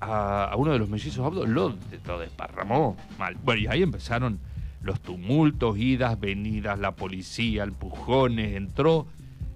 a, 0.00 0.54
uno 0.56 0.72
de 0.72 0.78
los 0.78 0.88
mellizos 0.88 1.24
Abdo, 1.24 1.46
lo, 1.46 1.74
desparramó 2.18 2.96
mal. 3.18 3.36
Bueno, 3.44 3.62
y 3.62 3.66
ahí 3.66 3.82
empezaron 3.82 4.38
los 4.82 5.00
tumultos, 5.00 5.76
idas, 5.78 6.18
venidas, 6.20 6.78
la 6.78 6.92
policía, 6.92 7.64
empujones, 7.64 8.56
entró 8.56 9.06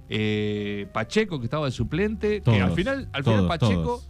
eh, 0.09 0.89
Pacheco, 0.93 1.39
que 1.39 1.45
estaba 1.45 1.67
de 1.67 1.73
suplente, 1.73 2.43
que 2.43 2.61
al 2.61 2.73
final, 2.73 3.09
al 3.13 3.25
final 3.25 3.47
Pacheco, 3.47 4.03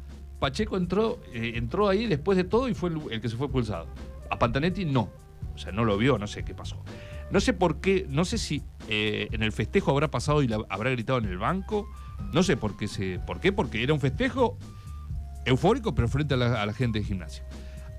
Pacheco 0.43 0.77
entró, 0.77 1.21
eh, 1.33 1.53
entró 1.55 1.89
ahí 1.89 2.09
después 2.09 2.37
de 2.37 2.43
todo 2.43 2.69
y 2.69 2.75
fue 2.75 2.91
el, 2.91 3.21
que 3.21 3.29
se 3.29 3.37
fue 3.37 3.47
expulsado. 3.47 3.87
A 4.29 4.41
Pantanetti 4.41 4.85
no. 4.85 5.09
O 5.55 5.59
sea, 5.59 5.71
no 5.71 5.85
lo 5.85 5.97
vio, 5.97 6.19
no 6.19 6.27
sé 6.27 6.45
qué 6.45 6.53
pasó. 6.53 6.83
No 7.31 7.39
sé 7.39 7.53
por 7.53 7.81
qué, 7.81 8.07
no 8.09 8.25
sé 8.25 8.39
si 8.39 8.61
eh, 8.89 9.29
en 9.31 9.45
el 9.45 9.53
festejo 9.53 9.93
habrá 9.93 10.11
pasado 10.11 10.43
y 10.43 10.53
habrá 10.53 10.91
gritado 10.91 11.21
en 11.21 11.27
el 11.27 11.39
banco. 11.39 11.89
No 12.33 12.43
sé 12.43 12.57
por 12.57 12.77
qué, 12.77 12.89
se, 12.89 13.21
por 13.21 13.39
qué, 13.39 13.53
porque 13.53 13.85
era 13.85 13.95
un 13.95 14.01
festejo 14.01 14.59
eufórico, 15.45 15.95
pero 15.95 16.09
frente 16.09 16.35
a 16.35 16.37
la, 16.37 16.73
gente 16.73 16.99
de 16.99 17.05
gimnasia. 17.05 17.45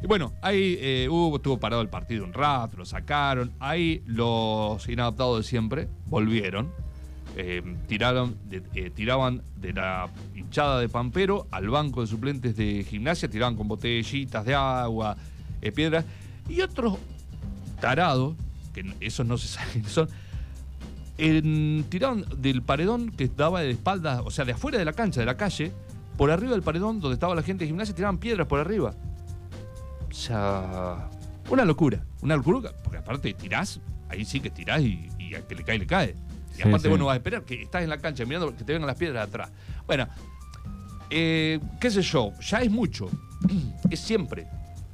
Y 0.04 0.08
bueno, 0.08 0.34
ahí 0.42 0.78
eh, 0.82 1.08
hubo, 1.10 1.38
estuvo 1.38 1.62
parado 1.62 1.82
el 1.82 1.88
partido 1.88 2.26
un 2.26 2.34
rato, 2.34 2.76
lo 2.76 2.84
sacaron. 2.84 3.54
Ahí 3.62 4.04
los 4.06 4.86
inadaptados 4.90 5.38
de 5.38 5.44
siempre 5.44 5.88
volvieron. 6.08 6.74
Eh, 7.36 7.64
tiraron, 7.88 8.38
tiraban 8.96 9.42
de 9.60 9.74
la 9.74 10.08
hinchada 10.36 10.80
de 10.80 10.88
Pampero 10.88 11.48
al 11.50 11.68
banco 11.70 12.02
de 12.02 12.08
suplentes 12.08 12.56
de 12.56 12.86
gimnasia, 12.88 13.30
tiraban 13.30 13.56
con 13.56 13.68
botellitas 13.68 14.46
de 14.46 14.54
agua, 14.54 15.18
piedras. 15.74 16.06
Y 16.48 16.62
otros 16.62 16.98
tarados 17.80 18.36
que 18.74 18.94
esos 19.00 19.26
no 19.26 19.38
se 19.38 19.48
saben, 19.60 19.84
son. 19.86 20.10
En, 21.18 21.86
tiraron 21.90 22.26
del 22.38 22.64
paredón 22.64 23.12
que 23.12 23.28
daba 23.28 23.62
de 23.62 23.72
espaldas, 23.72 24.22
o 24.26 24.32
sea, 24.32 24.46
de 24.46 24.54
afuera 24.54 24.80
de 24.80 24.86
la 24.86 24.94
cancha, 24.94 25.20
de 25.20 25.26
la 25.26 25.38
calle, 25.38 25.72
por 26.18 26.32
arriba 26.32 26.52
del 26.52 26.64
paredón 26.64 27.00
donde 27.00 27.14
estaba 27.14 27.36
la 27.36 27.44
gente 27.44 27.64
de 27.64 27.68
gimnasia, 27.68 27.96
tiraban 27.96 28.18
piedras 28.18 28.48
por 28.48 28.60
arriba. 28.60 28.94
O 30.10 30.14
sea, 30.14 31.10
una 31.50 31.66
locura, 31.66 32.04
una 32.22 32.36
locura, 32.36 32.72
porque 32.84 32.98
aparte 32.98 33.34
tirás, 33.34 33.80
ahí 34.10 34.26
sí 34.26 34.40
que 34.40 34.50
tirás 34.50 34.82
y 34.82 35.10
al 35.36 35.46
que 35.48 35.56
le 35.56 35.64
cae, 35.64 35.80
le 35.80 35.88
cae. 35.88 36.16
Y 36.58 36.68
aparte, 36.68 36.88
bueno, 36.88 37.06
vas 37.06 37.14
a 37.14 37.18
esperar 37.18 37.44
que 37.44 37.64
estás 37.64 37.84
en 37.84 37.90
la 37.90 37.98
cancha 37.98 38.26
mirando 38.26 38.56
que 38.56 38.64
te 38.64 38.74
vengan 38.74 38.88
las 38.88 38.98
piedras 38.98 39.24
de 39.24 39.30
atrás. 39.30 39.52
Bueno, 39.88 40.08
eh, 41.10 41.60
qué 41.80 41.92
sé 41.92 42.02
yo, 42.02 42.32
ya 42.40 42.60
es 42.62 42.72
mucho. 42.72 43.10
Es 43.90 44.00
siempre. 44.00 44.48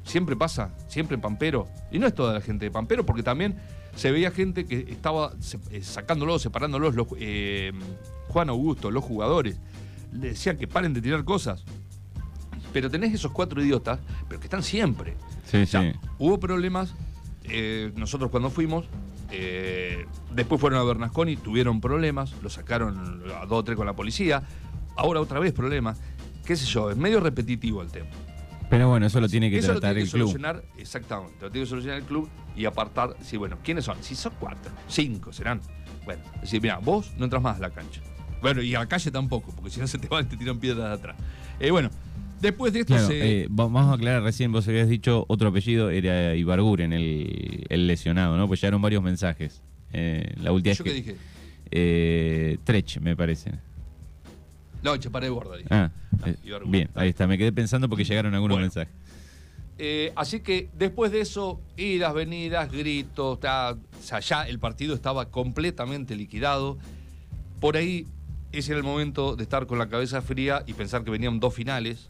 Siempre 0.04 0.36
pasa, 0.36 0.72
siempre 0.88 1.16
en 1.16 1.22
Pampero. 1.22 1.68
Y 1.92 2.00
no 2.00 2.08
es 2.08 2.16
toda 2.16 2.34
la 2.34 2.42
gente 2.42 2.66
de 2.66 2.72
Pampero, 2.72 3.06
porque 3.06 3.22
también 3.22 3.60
se 3.96 4.12
veía 4.12 4.32
gente 4.32 4.66
que 4.66 4.88
estaba 4.90 5.34
eh, 5.72 5.82
sacándolos, 5.84 6.42
separándolos, 6.42 6.96
los, 6.96 7.08
eh, 7.18 7.72
Juan 8.30 8.50
Augusto, 8.50 8.92
los 8.92 9.04
jugadores. 9.04 9.60
Le 10.12 10.30
decían 10.30 10.58
que 10.58 10.68
paren 10.68 10.94
de 10.94 11.02
tirar 11.02 11.24
cosas. 11.24 11.64
Pero 12.74 12.90
tenés 12.90 13.14
esos 13.14 13.32
cuatro 13.32 13.62
idiotas, 13.62 14.00
pero 14.28 14.40
que 14.40 14.48
están 14.48 14.64
siempre. 14.64 15.16
Sí, 15.46 15.66
sí. 15.66 15.78
Hubo 16.18 16.40
problemas, 16.40 16.94
eh, 17.46 17.92
nosotros 17.96 18.30
cuando 18.32 18.50
fuimos, 18.50 18.86
después 20.34 20.60
fueron 20.60 20.80
a 20.80 20.84
Bernasconi, 20.84 21.38
tuvieron 21.38 21.82
problemas, 21.82 22.34
lo 22.42 22.50
sacaron 22.50 23.24
a 23.40 23.46
dos 23.46 23.60
o 23.60 23.64
tres 23.64 23.78
con 23.78 23.86
la 23.86 23.94
policía, 23.94 24.44
ahora 24.96 25.22
otra 25.22 25.40
vez 25.40 25.54
problemas. 25.54 26.00
Qué 26.46 26.56
sé 26.56 26.66
yo, 26.66 26.90
es 26.90 26.98
medio 26.98 27.20
repetitivo 27.20 27.82
el 27.82 27.92
tema. 27.92 28.10
Pero 28.70 28.88
bueno, 28.88 29.08
eso 29.08 29.20
lo 29.20 29.28
tiene 29.28 29.50
que 29.50 29.62
tratar 29.62 29.98
el 29.98 30.10
club. 30.10 30.30
Exactamente, 30.78 31.38
lo 31.42 31.52
tiene 31.52 31.66
que 31.66 31.70
solucionar 31.70 32.00
el 32.00 32.06
club 32.06 32.30
y 32.56 32.66
apartar, 32.66 33.16
sí, 33.22 33.38
bueno, 33.38 33.58
¿quiénes 33.64 33.86
son? 33.86 33.98
Si 34.02 34.16
son 34.16 34.34
cuatro, 34.40 34.72
cinco 34.88 35.34
serán. 35.34 35.62
Bueno, 36.06 36.22
decir, 36.42 36.62
mira, 36.62 36.78
vos 36.78 37.12
no 37.18 37.26
entras 37.26 37.42
más 37.42 37.58
a 37.58 37.60
la 37.60 37.70
cancha. 37.72 38.02
Bueno, 38.42 38.62
y 38.62 38.74
a 38.76 38.80
la 38.80 38.86
calle 38.88 39.12
tampoco, 39.12 39.52
porque 39.56 39.70
si 39.70 39.80
no 39.80 39.88
se 39.88 39.98
te 39.98 40.08
van, 40.08 40.30
te 40.30 40.38
tiran 40.38 40.60
piedras 40.60 40.88
de 40.88 40.94
atrás. 40.94 41.18
Eh, 41.60 41.72
bueno, 41.72 41.90
después 42.42 42.74
de 42.74 42.82
esto 42.82 42.98
se... 43.00 43.42
Eh, 43.42 43.48
vamos 43.50 43.86
a 43.88 43.94
aclarar, 43.94 44.24
recién 44.24 44.52
vos 44.52 44.68
habías 44.68 44.90
dicho 44.90 45.26
otro 45.28 45.50
apellido, 45.50 45.90
era 45.90 46.36
Ibarguren, 46.36 46.94
el, 46.94 47.66
el 47.70 47.88
lesionado, 47.88 48.38
¿no? 48.38 48.48
Pues 48.48 48.64
eran 48.64 48.82
varios 48.82 49.04
mensajes. 49.04 49.62
Eh, 49.92 50.34
la 50.42 50.52
última 50.52 50.74
¿Yo 50.74 50.84
qué 50.84 50.94
dije? 50.94 52.60
Trech, 52.64 53.00
me 53.00 53.16
parece. 53.16 53.52
No, 54.82 54.96
Chaparé 54.98 55.28
de 55.28 55.32
Borda. 55.32 55.58
Ah, 55.70 55.92
ah 56.22 56.30
eh, 56.30 56.36
bien, 56.66 56.90
ahí 56.96 57.10
está. 57.10 57.28
Me 57.28 57.38
quedé 57.38 57.52
pensando 57.52 57.90
porque 57.90 58.04
llegaron 58.04 58.34
algunos 58.34 58.60
mensajes. 58.60 58.94
Eh, 59.78 60.12
así 60.16 60.42
que 60.42 60.70
después 60.78 61.12
de 61.12 61.22
eso, 61.22 61.62
idas, 61.78 62.14
venidas, 62.14 62.72
gritos, 62.72 63.40
o 63.42 63.78
sea, 64.02 64.20
ya 64.20 64.44
el 64.44 64.60
partido 64.60 64.94
estaba 64.94 65.30
completamente 65.30 66.16
liquidado. 66.16 66.78
Por 67.60 67.78
ahí 67.78 68.06
ese 68.52 68.72
era 68.72 68.80
el 68.80 68.84
momento 68.84 69.36
de 69.36 69.44
estar 69.44 69.68
con 69.68 69.78
la 69.78 69.90
cabeza 69.90 70.22
fría 70.22 70.64
y 70.66 70.74
pensar 70.74 71.04
que 71.04 71.12
venían 71.12 71.40
dos 71.40 71.54
finales 71.54 72.10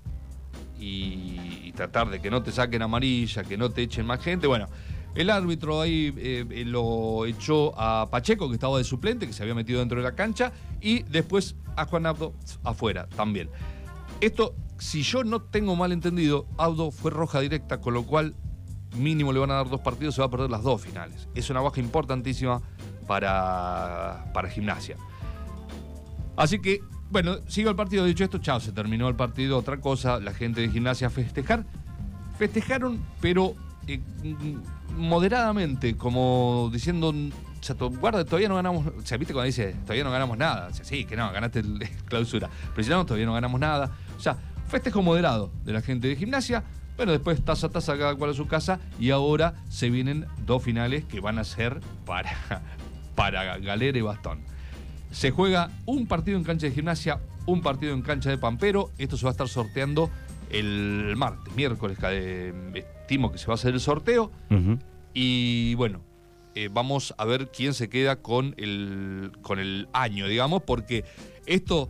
y 0.79 1.71
tratar 1.73 2.09
de 2.09 2.19
que 2.19 2.29
no 2.29 2.43
te 2.43 2.51
saquen 2.51 2.81
amarilla, 2.81 3.43
que 3.43 3.57
no 3.57 3.69
te 3.69 3.83
echen 3.83 4.05
más 4.05 4.21
gente. 4.21 4.47
Bueno, 4.47 4.67
el 5.15 5.29
árbitro 5.29 5.81
ahí 5.81 6.13
eh, 6.17 6.45
eh, 6.49 6.65
lo 6.65 7.25
echó 7.25 7.73
a 7.79 8.09
Pacheco, 8.09 8.47
que 8.47 8.55
estaba 8.55 8.77
de 8.77 8.83
suplente, 8.83 9.25
que 9.25 9.33
se 9.33 9.43
había 9.43 9.55
metido 9.55 9.79
dentro 9.79 9.97
de 9.97 10.03
la 10.03 10.15
cancha, 10.15 10.51
y 10.81 11.03
después 11.03 11.55
a 11.75 11.85
Juan 11.85 12.05
Abdo 12.05 12.33
afuera 12.63 13.07
también. 13.15 13.49
Esto, 14.21 14.55
si 14.77 15.01
yo 15.01 15.23
no 15.23 15.41
tengo 15.41 15.75
mal 15.75 15.91
entendido, 15.91 16.45
Abdo 16.57 16.91
fue 16.91 17.11
roja 17.11 17.39
directa, 17.39 17.81
con 17.81 17.93
lo 17.93 18.05
cual 18.05 18.35
mínimo 18.95 19.33
le 19.33 19.39
van 19.39 19.51
a 19.51 19.55
dar 19.55 19.69
dos 19.69 19.81
partidos, 19.81 20.15
se 20.15 20.21
va 20.21 20.27
a 20.27 20.31
perder 20.31 20.49
las 20.49 20.63
dos 20.63 20.81
finales. 20.81 21.27
Es 21.33 21.49
una 21.49 21.61
baja 21.61 21.79
importantísima 21.79 22.61
para, 23.07 24.29
para 24.33 24.49
gimnasia. 24.49 24.97
Así 26.35 26.59
que, 26.59 26.81
bueno, 27.09 27.37
sigo 27.47 27.69
el 27.69 27.75
partido. 27.75 28.05
Dicho 28.05 28.23
esto, 28.23 28.39
chao, 28.39 28.59
se 28.59 28.71
terminó 28.71 29.07
el 29.07 29.15
partido. 29.15 29.57
Otra 29.57 29.77
cosa, 29.77 30.19
la 30.19 30.33
gente 30.33 30.61
de 30.61 30.69
gimnasia 30.69 31.07
a 31.07 31.09
festejar. 31.09 31.65
Festejaron, 32.37 32.99
pero 33.19 33.55
eh, 33.87 33.99
moderadamente, 34.95 35.97
como 35.97 36.69
diciendo, 36.71 37.13
guarda, 37.99 38.23
todavía 38.23 38.47
no 38.47 38.55
ganamos, 38.55 38.87
o 38.87 39.05
sea, 39.05 39.17
viste 39.17 39.33
cuando 39.33 39.47
dice, 39.47 39.75
todavía 39.83 40.03
no 40.05 40.11
ganamos 40.11 40.37
nada, 40.37 40.69
o 40.69 40.73
sí, 40.73 41.03
que 41.03 41.17
no, 41.17 41.29
ganaste 41.31 41.59
el, 41.59 41.79
clausura, 42.05 42.49
pero 42.73 42.83
si 42.83 42.89
no, 42.89 43.05
todavía 43.05 43.25
no 43.25 43.33
ganamos 43.33 43.59
nada, 43.59 43.91
o 44.17 44.19
sea, 44.21 44.37
Festejo 44.69 45.01
moderado 45.01 45.51
de 45.65 45.73
la 45.73 45.81
gente 45.81 46.07
de 46.07 46.15
gimnasia. 46.15 46.63
Bueno, 46.95 47.11
después 47.11 47.43
taza 47.43 47.67
a 47.67 47.69
taza 47.71 47.97
cada 47.97 48.13
cual 48.15 48.31
a 48.31 48.33
su 48.35 48.45
casa 48.45 48.79
y 48.99 49.09
ahora 49.09 49.55
se 49.67 49.89
vienen 49.89 50.27
dos 50.45 50.61
finales 50.61 51.05
que 51.05 51.19
van 51.21 51.39
a 51.39 51.43
ser 51.43 51.79
para, 52.05 52.29
para 53.15 53.57
Galera 53.57 53.97
y 53.97 54.01
Bastón. 54.01 54.41
Se 55.11 55.31
juega 55.31 55.71
un 55.85 56.07
partido 56.07 56.37
en 56.37 56.43
cancha 56.43 56.67
de 56.67 56.73
gimnasia, 56.73 57.19
un 57.45 57.61
partido 57.61 57.93
en 57.93 58.01
cancha 58.01 58.29
de 58.29 58.37
Pampero. 58.37 58.91
Esto 58.97 59.17
se 59.17 59.25
va 59.25 59.31
a 59.31 59.33
estar 59.33 59.47
sorteando 59.47 60.09
el 60.51 61.15
martes, 61.17 61.55
miércoles, 61.55 61.97
que, 61.97 62.07
eh, 62.09 62.85
estimo 63.01 63.31
que 63.31 63.37
se 63.37 63.47
va 63.47 63.53
a 63.53 63.55
hacer 63.55 63.73
el 63.73 63.79
sorteo. 63.79 64.31
Y 65.13 65.73
bueno, 65.75 66.01
eh, 66.55 66.69
vamos 66.71 67.13
a 67.17 67.25
ver 67.25 67.49
quién 67.51 67.73
se 67.73 67.89
queda 67.89 68.17
con 68.17 68.53
el, 68.57 69.31
con 69.41 69.59
el 69.59 69.87
año, 69.93 70.27
digamos, 70.27 70.63
porque 70.63 71.05
esto 71.45 71.89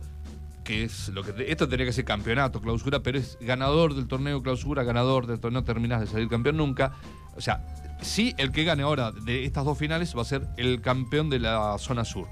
que 0.64 0.84
es 0.84 1.08
lo 1.08 1.22
que 1.22 1.50
esto 1.50 1.66
tendría 1.66 1.86
que 1.86 1.92
ser 1.92 2.04
campeonato, 2.04 2.60
clausura, 2.60 3.02
pero 3.02 3.18
es 3.18 3.38
ganador 3.40 3.94
del 3.94 4.06
torneo 4.06 4.42
clausura, 4.42 4.84
ganador 4.84 5.26
del 5.26 5.40
torneo, 5.40 5.62
no 5.62 5.64
terminas 5.64 6.00
de 6.00 6.06
salir 6.06 6.28
campeón 6.28 6.58
nunca. 6.58 6.92
O 7.36 7.40
sea, 7.40 7.66
sí, 8.02 8.34
el 8.38 8.52
que 8.52 8.64
gane 8.64 8.82
ahora 8.82 9.10
de 9.10 9.44
estas 9.44 9.64
dos 9.64 9.76
finales 9.78 10.16
va 10.16 10.22
a 10.22 10.26
ser 10.26 10.46
el 10.56 10.80
campeón 10.80 11.30
de 11.30 11.40
la 11.40 11.76
zona 11.78 12.04
sur, 12.04 12.28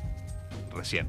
recién. 0.79 1.09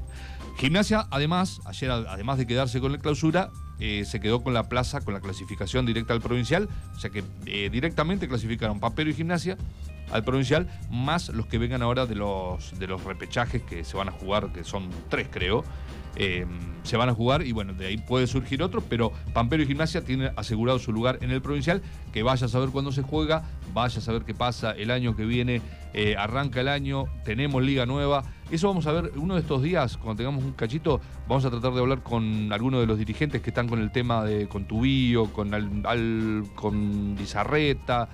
Gimnasia, 0.58 1.06
además, 1.10 1.60
ayer, 1.64 1.90
además 1.90 2.36
de 2.36 2.46
quedarse 2.46 2.80
con 2.80 2.92
la 2.92 2.98
clausura, 2.98 3.50
eh, 3.78 4.04
se 4.04 4.20
quedó 4.20 4.42
con 4.42 4.52
la 4.52 4.68
plaza, 4.68 5.00
con 5.00 5.14
la 5.14 5.20
clasificación 5.20 5.86
directa 5.86 6.12
al 6.12 6.20
provincial, 6.20 6.68
o 6.94 6.98
sea 6.98 7.08
que 7.08 7.24
eh, 7.46 7.70
directamente 7.70 8.28
clasificaron 8.28 8.78
Papero 8.78 9.08
y 9.08 9.14
Gimnasia 9.14 9.56
al 10.12 10.22
provincial, 10.22 10.68
más 10.90 11.30
los 11.30 11.46
que 11.46 11.56
vengan 11.56 11.80
ahora 11.80 12.04
de 12.04 12.14
los, 12.14 12.78
de 12.78 12.86
los 12.86 13.04
repechajes 13.04 13.62
que 13.62 13.84
se 13.84 13.96
van 13.96 14.08
a 14.08 14.12
jugar, 14.12 14.52
que 14.52 14.64
son 14.64 14.90
tres 15.08 15.28
creo, 15.30 15.64
eh, 16.16 16.44
se 16.82 16.96
van 16.96 17.08
a 17.08 17.14
jugar 17.14 17.46
y 17.46 17.52
bueno, 17.52 17.72
de 17.72 17.86
ahí 17.86 17.96
puede 17.96 18.26
surgir 18.26 18.62
otro, 18.62 18.82
pero 18.82 19.12
Pampero 19.32 19.62
y 19.62 19.66
Gimnasia 19.66 20.04
tienen 20.04 20.32
asegurado 20.36 20.78
su 20.78 20.92
lugar 20.92 21.18
en 21.22 21.30
el 21.30 21.40
provincial, 21.40 21.80
que 22.12 22.22
vaya 22.22 22.46
a 22.46 22.48
saber 22.48 22.70
cuándo 22.70 22.92
se 22.92 23.02
juega, 23.02 23.44
vaya 23.72 23.98
a 23.98 24.02
saber 24.02 24.24
qué 24.24 24.34
pasa 24.34 24.72
el 24.72 24.90
año 24.90 25.16
que 25.16 25.24
viene, 25.24 25.62
eh, 25.92 26.16
arranca 26.16 26.60
el 26.60 26.68
año, 26.68 27.06
tenemos 27.24 27.62
liga 27.62 27.86
nueva, 27.86 28.24
eso 28.50 28.68
vamos 28.68 28.86
a 28.86 28.92
ver 28.92 29.12
uno 29.16 29.34
de 29.34 29.40
estos 29.40 29.62
días, 29.62 29.96
cuando 29.96 30.16
tengamos 30.16 30.44
un 30.44 30.52
cachito, 30.52 31.00
vamos 31.28 31.44
a 31.44 31.50
tratar 31.50 31.72
de 31.72 31.80
hablar 31.80 32.02
con 32.02 32.52
algunos 32.52 32.80
de 32.80 32.86
los 32.86 32.98
dirigentes 32.98 33.40
que 33.42 33.50
están 33.50 33.68
con 33.68 33.80
el 33.80 33.90
tema 33.92 34.24
de 34.24 34.48
con 34.48 34.64
Tubío, 34.64 35.32
con, 35.32 35.54
al, 35.54 36.44
con 36.54 37.16
Lizarreta, 37.16 38.08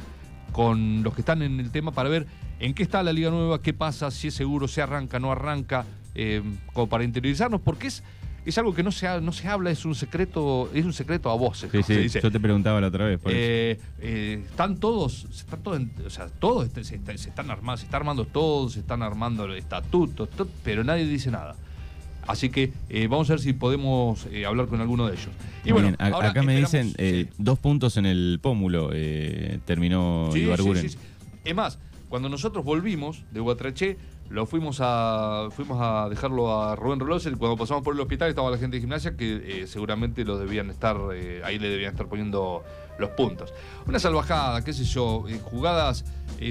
con 0.52 1.02
los 1.02 1.14
que 1.14 1.20
están 1.20 1.42
en 1.42 1.60
el 1.60 1.70
tema 1.70 1.92
para 1.92 2.08
ver 2.08 2.26
en 2.58 2.74
qué 2.74 2.82
está 2.82 3.02
la 3.02 3.12
liga 3.12 3.30
nueva, 3.30 3.60
qué 3.60 3.74
pasa, 3.74 4.10
si 4.10 4.28
es 4.28 4.34
seguro, 4.34 4.68
si 4.68 4.80
arranca, 4.80 5.18
no 5.18 5.32
arranca, 5.32 5.84
eh, 6.14 6.42
como 6.72 6.88
para 6.88 7.04
interiorizarnos, 7.04 7.60
porque 7.60 7.88
es, 7.88 8.02
es 8.46 8.56
algo 8.58 8.74
que 8.74 8.84
no 8.84 8.92
se, 8.92 9.20
no 9.20 9.32
se 9.32 9.48
habla, 9.48 9.70
es 9.70 9.84
un 9.84 9.94
secreto, 9.94 10.70
es 10.72 10.84
un 10.84 10.92
secreto 10.92 11.30
a 11.30 11.34
voces. 11.34 11.70
Sí, 11.72 12.08
sí, 12.08 12.20
yo 12.20 12.30
te 12.30 12.38
preguntaba 12.38 12.80
la 12.80 12.86
otra 12.86 13.06
vez. 13.06 13.20
Eh, 13.26 13.78
eh, 14.00 14.44
están 14.48 14.78
todos, 14.78 15.26
están 15.34 15.62
todos, 15.62 15.80
o 16.06 16.10
sea, 16.10 16.28
todos 16.28 16.68
se, 16.82 16.94
están 16.94 17.50
armando, 17.50 17.76
se 17.76 17.84
está 17.84 17.96
armando 17.96 18.24
todo, 18.24 18.68
se 18.68 18.80
están 18.80 19.02
armando 19.02 19.46
el 19.46 19.56
estatuto, 19.56 20.28
pero 20.62 20.84
nadie 20.84 21.06
dice 21.06 21.30
nada. 21.30 21.56
Así 22.28 22.48
que 22.48 22.72
vamos 23.08 23.28
a 23.30 23.34
ver 23.34 23.40
si 23.40 23.52
podemos 23.52 24.26
hablar 24.46 24.66
con 24.68 24.80
alguno 24.80 25.06
de 25.06 25.14
ellos. 25.14 25.30
Y 25.64 25.72
bueno, 25.72 25.94
acá 25.98 26.42
me 26.42 26.56
dicen 26.56 26.94
dos 27.38 27.58
puntos 27.58 27.96
en 27.96 28.06
el 28.06 28.38
pómulo 28.40 28.90
terminó 29.64 30.30
sí, 30.32 30.40
Ibarguren. 30.40 30.88
Es 31.44 31.54
más, 31.54 31.78
cuando 32.08 32.28
nosotros 32.28 32.64
volvimos 32.64 33.22
de 33.32 33.40
Guatraché, 33.40 33.96
lo 34.28 34.46
fuimos 34.46 34.78
a 34.80 35.48
fuimos 35.52 35.78
a 35.80 36.08
dejarlo 36.08 36.60
a 36.60 36.74
Rubén 36.74 36.98
Rolós 36.98 37.26
y 37.26 37.30
cuando 37.32 37.56
pasamos 37.56 37.84
por 37.84 37.94
el 37.94 38.00
hospital 38.00 38.28
estaba 38.28 38.50
la 38.50 38.58
gente 38.58 38.76
de 38.76 38.80
gimnasia 38.80 39.16
que 39.16 39.62
eh, 39.62 39.66
seguramente 39.66 40.24
los 40.24 40.40
debían 40.40 40.68
estar 40.70 40.96
eh, 41.14 41.42
ahí 41.44 41.58
le 41.58 41.68
debían 41.68 41.92
estar 41.92 42.08
poniendo 42.08 42.64
los 42.98 43.10
puntos. 43.10 43.52
Una 43.86 43.98
salvajada 43.98 44.64
qué 44.64 44.72
sé 44.72 44.84
yo 44.84 45.24
eh, 45.28 45.38
jugadas 45.42 46.04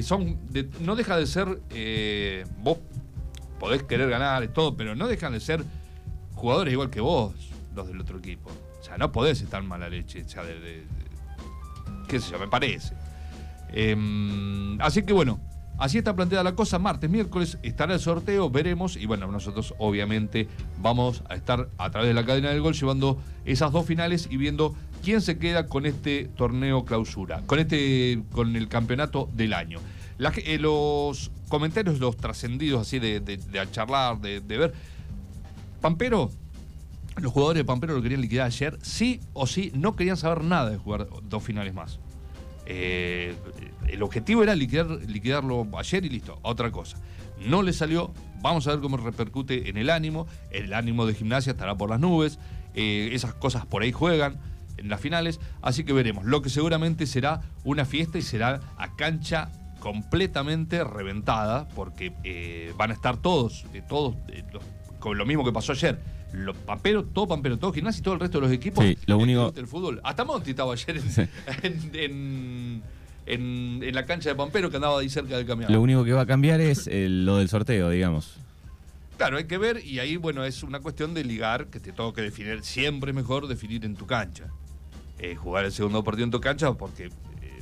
son 0.03 0.39
no 0.79 0.95
deja 0.95 1.17
de 1.17 1.27
ser 1.27 1.59
vos 2.59 2.77
podés 3.59 3.83
querer 3.83 4.09
ganar 4.09 4.43
y 4.43 4.47
todo 4.47 4.75
pero 4.75 4.95
no 4.95 5.07
dejan 5.07 5.33
de 5.33 5.39
ser 5.39 5.63
jugadores 6.33 6.71
igual 6.71 6.89
que 6.89 7.01
vos 7.01 7.33
los 7.75 7.87
del 7.87 7.99
otro 7.99 8.19
equipo. 8.19 8.51
O 8.79 8.83
sea 8.83 8.97
no 8.97 9.11
podés 9.11 9.41
estar 9.41 9.61
mala 9.63 9.89
leche 9.89 10.23
o 10.23 10.29
sea 10.29 10.43
de, 10.43 10.85
qué 12.07 12.19
sé 12.19 12.31
yo 12.31 12.39
me 12.39 12.47
parece. 12.47 12.95
Em, 13.69 14.79
así 14.79 15.03
que 15.03 15.11
bueno 15.11 15.39
Así 15.77 15.97
está 15.97 16.15
planteada 16.15 16.43
la 16.43 16.55
cosa. 16.55 16.79
Martes, 16.79 17.09
miércoles 17.09 17.57
estará 17.61 17.93
el 17.93 17.99
sorteo, 17.99 18.49
veremos. 18.49 18.95
Y 18.95 19.05
bueno, 19.05 19.27
nosotros 19.31 19.73
obviamente 19.77 20.47
vamos 20.81 21.23
a 21.29 21.35
estar 21.35 21.69
a 21.77 21.89
través 21.91 22.07
de 22.07 22.13
la 22.13 22.25
cadena 22.25 22.49
del 22.49 22.61
gol 22.61 22.73
llevando 22.73 23.19
esas 23.43 23.71
dos 23.71 23.85
finales 23.85 24.27
y 24.31 24.37
viendo 24.37 24.73
quién 25.03 25.21
se 25.21 25.37
queda 25.37 25.67
con 25.67 25.85
este 25.85 26.29
torneo 26.35 26.85
clausura, 26.85 27.41
con 27.45 27.59
este, 27.59 28.23
con 28.31 28.55
el 28.55 28.67
campeonato 28.67 29.29
del 29.33 29.53
año. 29.53 29.79
Eh, 30.17 30.57
los 30.59 31.31
comentarios, 31.49 31.99
los 31.99 32.15
trascendidos 32.15 32.81
así 32.81 32.99
de, 32.99 33.19
de, 33.19 33.39
charlar, 33.71 34.19
de, 34.21 34.39
de 34.39 34.57
ver. 34.57 34.73
Pampero, 35.81 36.31
los 37.17 37.31
jugadores 37.33 37.59
de 37.59 37.65
Pampero 37.65 37.93
lo 37.93 38.01
querían 38.01 38.21
liquidar 38.21 38.47
ayer, 38.47 38.77
sí 38.81 39.19
o 39.33 39.45
sí, 39.45 39.71
no 39.75 39.95
querían 39.95 40.17
saber 40.17 40.43
nada 40.43 40.69
de 40.69 40.77
jugar 40.77 41.07
dos 41.23 41.43
finales 41.43 41.73
más. 41.73 41.99
Eh, 42.65 43.35
el 43.87 44.03
objetivo 44.03 44.43
era 44.43 44.55
liquidarlo 44.55 45.67
ayer 45.77 46.05
y 46.05 46.09
listo, 46.09 46.39
otra 46.41 46.71
cosa. 46.71 46.97
No 47.39 47.61
le 47.61 47.73
salió, 47.73 48.13
vamos 48.41 48.67
a 48.67 48.71
ver 48.71 48.79
cómo 48.79 48.97
repercute 48.97 49.69
en 49.69 49.77
el 49.77 49.89
ánimo, 49.89 50.27
el 50.51 50.73
ánimo 50.73 51.05
de 51.05 51.13
gimnasia 51.13 51.51
estará 51.51 51.75
por 51.75 51.89
las 51.89 51.99
nubes, 51.99 52.39
eh, 52.73 53.09
esas 53.13 53.33
cosas 53.33 53.65
por 53.65 53.83
ahí 53.83 53.91
juegan 53.91 54.39
en 54.77 54.89
las 54.89 54.99
finales, 54.99 55.39
así 55.61 55.83
que 55.83 55.93
veremos. 55.93 56.25
Lo 56.25 56.41
que 56.41 56.49
seguramente 56.49 57.05
será 57.05 57.41
una 57.63 57.85
fiesta 57.85 58.17
y 58.17 58.21
será 58.21 58.61
a 58.77 58.95
cancha 58.95 59.51
completamente 59.79 60.83
reventada, 60.83 61.67
porque 61.69 62.13
eh, 62.23 62.73
van 62.77 62.91
a 62.91 62.93
estar 62.93 63.17
todos, 63.17 63.65
todos, 63.87 64.15
con 64.99 65.17
lo 65.17 65.25
mismo 65.25 65.45
que 65.45 65.51
pasó 65.51 65.73
ayer 65.73 65.99
los 66.33 66.55
pamperos, 66.57 67.05
todo 67.13 67.27
pampero, 67.27 67.57
todo 67.57 67.71
gimnasia 67.71 67.99
y 67.99 68.03
todo 68.03 68.15
el 68.15 68.19
resto 68.19 68.39
de 68.39 68.47
los 68.47 68.53
equipos 68.53 68.83
sí, 68.83 68.97
lo 69.05 69.17
único... 69.17 69.51
del 69.51 69.67
fútbol. 69.67 70.01
Hasta 70.03 70.25
Monti 70.25 70.51
estaba 70.51 70.73
ayer 70.73 71.01
en, 71.63 72.83
en, 73.25 73.95
la 73.95 74.05
cancha 74.05 74.29
de 74.29 74.35
Pampero 74.35 74.69
que 74.69 74.75
andaba 74.75 74.99
ahí 74.99 75.09
cerca 75.09 75.37
del 75.37 75.45
camión. 75.45 75.71
Lo 75.71 75.81
único 75.81 76.03
que 76.03 76.13
va 76.13 76.21
a 76.21 76.25
cambiar 76.25 76.61
es 76.61 76.87
lo 76.91 77.37
del 77.37 77.49
sorteo, 77.49 77.89
digamos. 77.89 78.37
Claro, 79.17 79.37
hay 79.37 79.45
que 79.45 79.57
ver 79.57 79.85
y 79.85 79.99
ahí, 79.99 80.17
bueno, 80.17 80.43
es 80.43 80.61
una 80.63 80.81
cuestión 80.81 81.13
de 81.13 81.23
ligar 81.23 81.67
que 81.67 81.79
te 81.79 81.93
tengo 81.93 82.13
que 82.13 82.21
definir. 82.21 82.63
Siempre 82.63 83.13
mejor 83.13 83.47
definir 83.47 83.85
en 83.85 83.95
tu 83.95 84.05
cancha. 84.05 84.45
Eh, 85.19 85.35
jugar 85.35 85.63
el 85.63 85.71
segundo 85.71 86.03
partido 86.03 86.25
en 86.25 86.31
tu 86.31 86.41
cancha 86.41 86.73
porque 86.73 87.05
eh, 87.05 87.11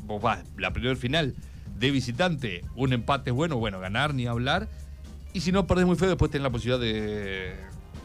vos 0.04 0.20
vas, 0.20 0.44
la 0.58 0.74
primera 0.74 0.96
final 0.96 1.36
de 1.78 1.92
visitante, 1.92 2.66
un 2.76 2.94
empate 2.94 3.30
es 3.30 3.36
bueno, 3.36 3.58
bueno, 3.58 3.80
ganar 3.80 4.16
ni 4.16 4.26
hablar. 4.26 4.68
Y 5.34 5.42
si 5.42 5.52
no 5.52 5.68
perdés 5.68 5.86
muy 5.86 5.96
feo, 5.96 6.10
después 6.10 6.32
tenés 6.32 6.44
la 6.44 6.50
posibilidad 6.50 6.80
de 6.80 7.56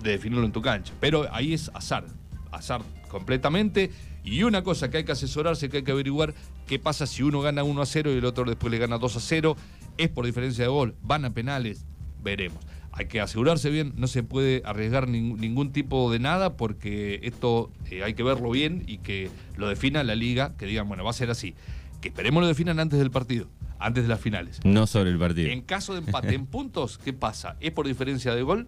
de 0.02 0.10
definirlo 0.12 0.44
en 0.44 0.52
tu 0.52 0.62
cancha. 0.62 0.92
Pero 1.00 1.26
ahí 1.32 1.54
es 1.54 1.70
azar, 1.74 2.04
azar 2.50 2.82
completamente. 3.08 3.90
Y 4.24 4.42
una 4.42 4.62
cosa 4.62 4.90
que 4.90 4.98
hay 4.98 5.04
que 5.04 5.12
asesorarse, 5.12 5.68
que 5.68 5.78
hay 5.78 5.82
que 5.84 5.92
averiguar, 5.92 6.34
qué 6.66 6.78
pasa 6.78 7.06
si 7.06 7.22
uno 7.22 7.40
gana 7.40 7.64
1 7.64 7.80
a 7.80 7.86
0 7.86 8.12
y 8.12 8.18
el 8.18 8.24
otro 8.24 8.44
después 8.44 8.70
le 8.70 8.78
gana 8.78 8.98
2 8.98 9.16
a 9.16 9.20
0. 9.20 9.56
Es 9.96 10.08
por 10.10 10.26
diferencia 10.26 10.64
de 10.64 10.68
gol, 10.68 10.94
van 11.02 11.24
a 11.24 11.30
penales, 11.30 11.86
veremos. 12.22 12.58
Hay 12.92 13.06
que 13.06 13.20
asegurarse 13.20 13.70
bien, 13.70 13.92
no 13.96 14.06
se 14.08 14.22
puede 14.22 14.62
arriesgar 14.64 15.08
ningún 15.08 15.72
tipo 15.72 16.10
de 16.10 16.18
nada 16.18 16.56
porque 16.56 17.20
esto 17.22 17.70
eh, 17.90 18.02
hay 18.02 18.14
que 18.14 18.22
verlo 18.22 18.50
bien 18.50 18.82
y 18.86 18.98
que 18.98 19.30
lo 19.56 19.68
defina 19.68 20.02
la 20.02 20.16
liga, 20.16 20.56
que 20.56 20.66
digan, 20.66 20.88
bueno, 20.88 21.04
va 21.04 21.10
a 21.10 21.14
ser 21.14 21.30
así. 21.30 21.54
Que 22.00 22.08
esperemos 22.08 22.42
lo 22.42 22.48
definan 22.48 22.80
antes 22.80 22.98
del 22.98 23.10
partido, 23.10 23.46
antes 23.78 24.02
de 24.04 24.08
las 24.08 24.20
finales. 24.20 24.60
No 24.64 24.86
sobre 24.86 25.10
el 25.10 25.18
partido. 25.18 25.48
En 25.48 25.62
caso 25.62 25.92
de 25.92 26.00
empate 26.00 26.34
en 26.34 26.46
puntos, 26.46 26.98
¿qué 26.98 27.12
pasa? 27.12 27.56
¿Es 27.60 27.70
por 27.70 27.86
diferencia 27.86 28.34
de 28.34 28.42
gol? 28.42 28.66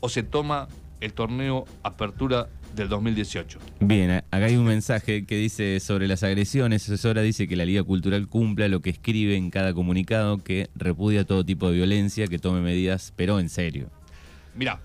O 0.00 0.08
se 0.08 0.22
toma 0.22 0.68
el 1.00 1.12
torneo 1.12 1.64
Apertura 1.82 2.48
del 2.74 2.88
2018. 2.88 3.58
Bien, 3.80 4.10
acá 4.10 4.44
hay 4.44 4.56
un 4.56 4.66
mensaje 4.66 5.24
que 5.26 5.36
dice 5.36 5.80
sobre 5.80 6.06
las 6.08 6.22
agresiones. 6.22 6.84
Asesora 6.84 7.22
dice 7.22 7.48
que 7.48 7.56
la 7.56 7.64
Liga 7.64 7.82
Cultural 7.82 8.28
cumpla 8.28 8.68
lo 8.68 8.80
que 8.80 8.90
escribe 8.90 9.36
en 9.36 9.50
cada 9.50 9.74
comunicado, 9.74 10.38
que 10.38 10.68
repudia 10.74 11.24
todo 11.24 11.44
tipo 11.44 11.68
de 11.68 11.76
violencia, 11.76 12.26
que 12.26 12.38
tome 12.38 12.60
medidas, 12.60 13.12
pero 13.16 13.40
en 13.40 13.48
serio. 13.48 13.90
Mira, 14.54 14.80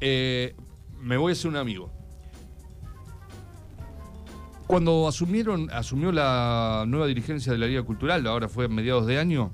eh, 0.00 0.54
me 1.00 1.16
voy 1.16 1.30
a 1.30 1.32
hacer 1.32 1.50
un 1.50 1.56
amigo. 1.56 1.90
Cuando 4.66 5.08
asumieron, 5.08 5.68
asumió 5.72 6.12
la 6.12 6.84
nueva 6.86 7.06
dirigencia 7.08 7.50
de 7.52 7.58
la 7.58 7.66
Liga 7.66 7.82
Cultural, 7.82 8.24
ahora 8.26 8.48
fue 8.48 8.66
a 8.66 8.68
mediados 8.68 9.04
de 9.06 9.18
año, 9.18 9.52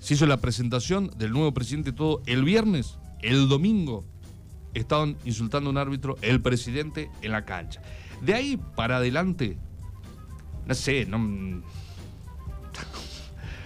se 0.00 0.14
hizo 0.14 0.26
la 0.26 0.38
presentación 0.38 1.08
del 1.16 1.30
nuevo 1.30 1.54
presidente 1.54 1.92
todo 1.92 2.20
el 2.26 2.42
viernes 2.42 2.98
el 3.22 3.48
domingo 3.48 4.04
estaban 4.74 5.16
insultando 5.24 5.70
a 5.70 5.72
un 5.72 5.78
árbitro, 5.78 6.16
el 6.22 6.40
presidente, 6.40 7.10
en 7.22 7.32
la 7.32 7.44
cancha. 7.44 7.82
De 8.20 8.34
ahí 8.34 8.58
para 8.76 8.98
adelante, 8.98 9.56
no 10.66 10.74
sé, 10.74 11.06
no. 11.06 11.18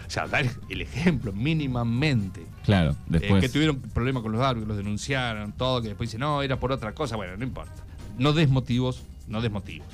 o 0.06 0.10
sea, 0.10 0.26
dar 0.26 0.46
el 0.68 0.80
ejemplo 0.80 1.32
mínimamente. 1.32 2.46
Claro, 2.64 2.92
eh, 2.92 2.96
después. 3.06 3.42
que 3.42 3.48
tuvieron 3.48 3.80
problemas 3.80 4.22
con 4.22 4.32
los 4.32 4.40
árbitros, 4.40 4.68
los 4.68 4.76
denunciaron, 4.76 5.52
todo, 5.52 5.82
que 5.82 5.88
después 5.88 6.08
dicen, 6.08 6.20
no, 6.20 6.42
era 6.42 6.58
por 6.58 6.72
otra 6.72 6.94
cosa. 6.94 7.16
Bueno, 7.16 7.36
no 7.36 7.44
importa. 7.44 7.84
No 8.18 8.32
des 8.32 8.48
motivos 8.48 9.04
no 9.26 9.40
des 9.40 9.50
motivos. 9.50 9.86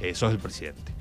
Eh, 0.00 0.14
sos 0.14 0.32
el 0.32 0.38
presidente. 0.38 0.92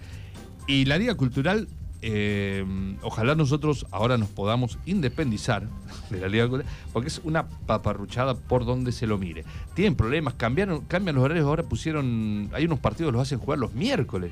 Y 0.68 0.86
la 0.86 0.98
Liga 0.98 1.16
Cultural, 1.16 1.68
eh, 2.02 2.66
ojalá 3.02 3.36
nosotros 3.36 3.86
ahora 3.92 4.18
nos 4.18 4.30
podamos 4.30 4.78
independizar 4.86 5.68
de 6.10 6.20
la 6.20 6.28
Liga 6.28 6.48
porque 6.94 7.08
es 7.08 7.22
una 7.24 7.48
paparruchada 7.48 8.36
por 8.36 8.66
donde 8.66 8.92
se 8.92 9.08
lo 9.08 9.18
mire. 9.18 9.44
Tienen 9.74 9.96
problemas, 9.96 10.36
cambiaron, 10.36 10.82
cambian 10.82 11.16
los 11.16 11.26
horarios, 11.26 11.48
ahora 11.48 11.64
pusieron, 11.64 12.50
hay 12.54 12.66
unos 12.66 12.80
partidos 12.80 13.14
los 13.14 13.22
hacen 13.22 13.40
jugar 13.40 13.60
los 13.60 13.74
miércoles. 13.74 14.32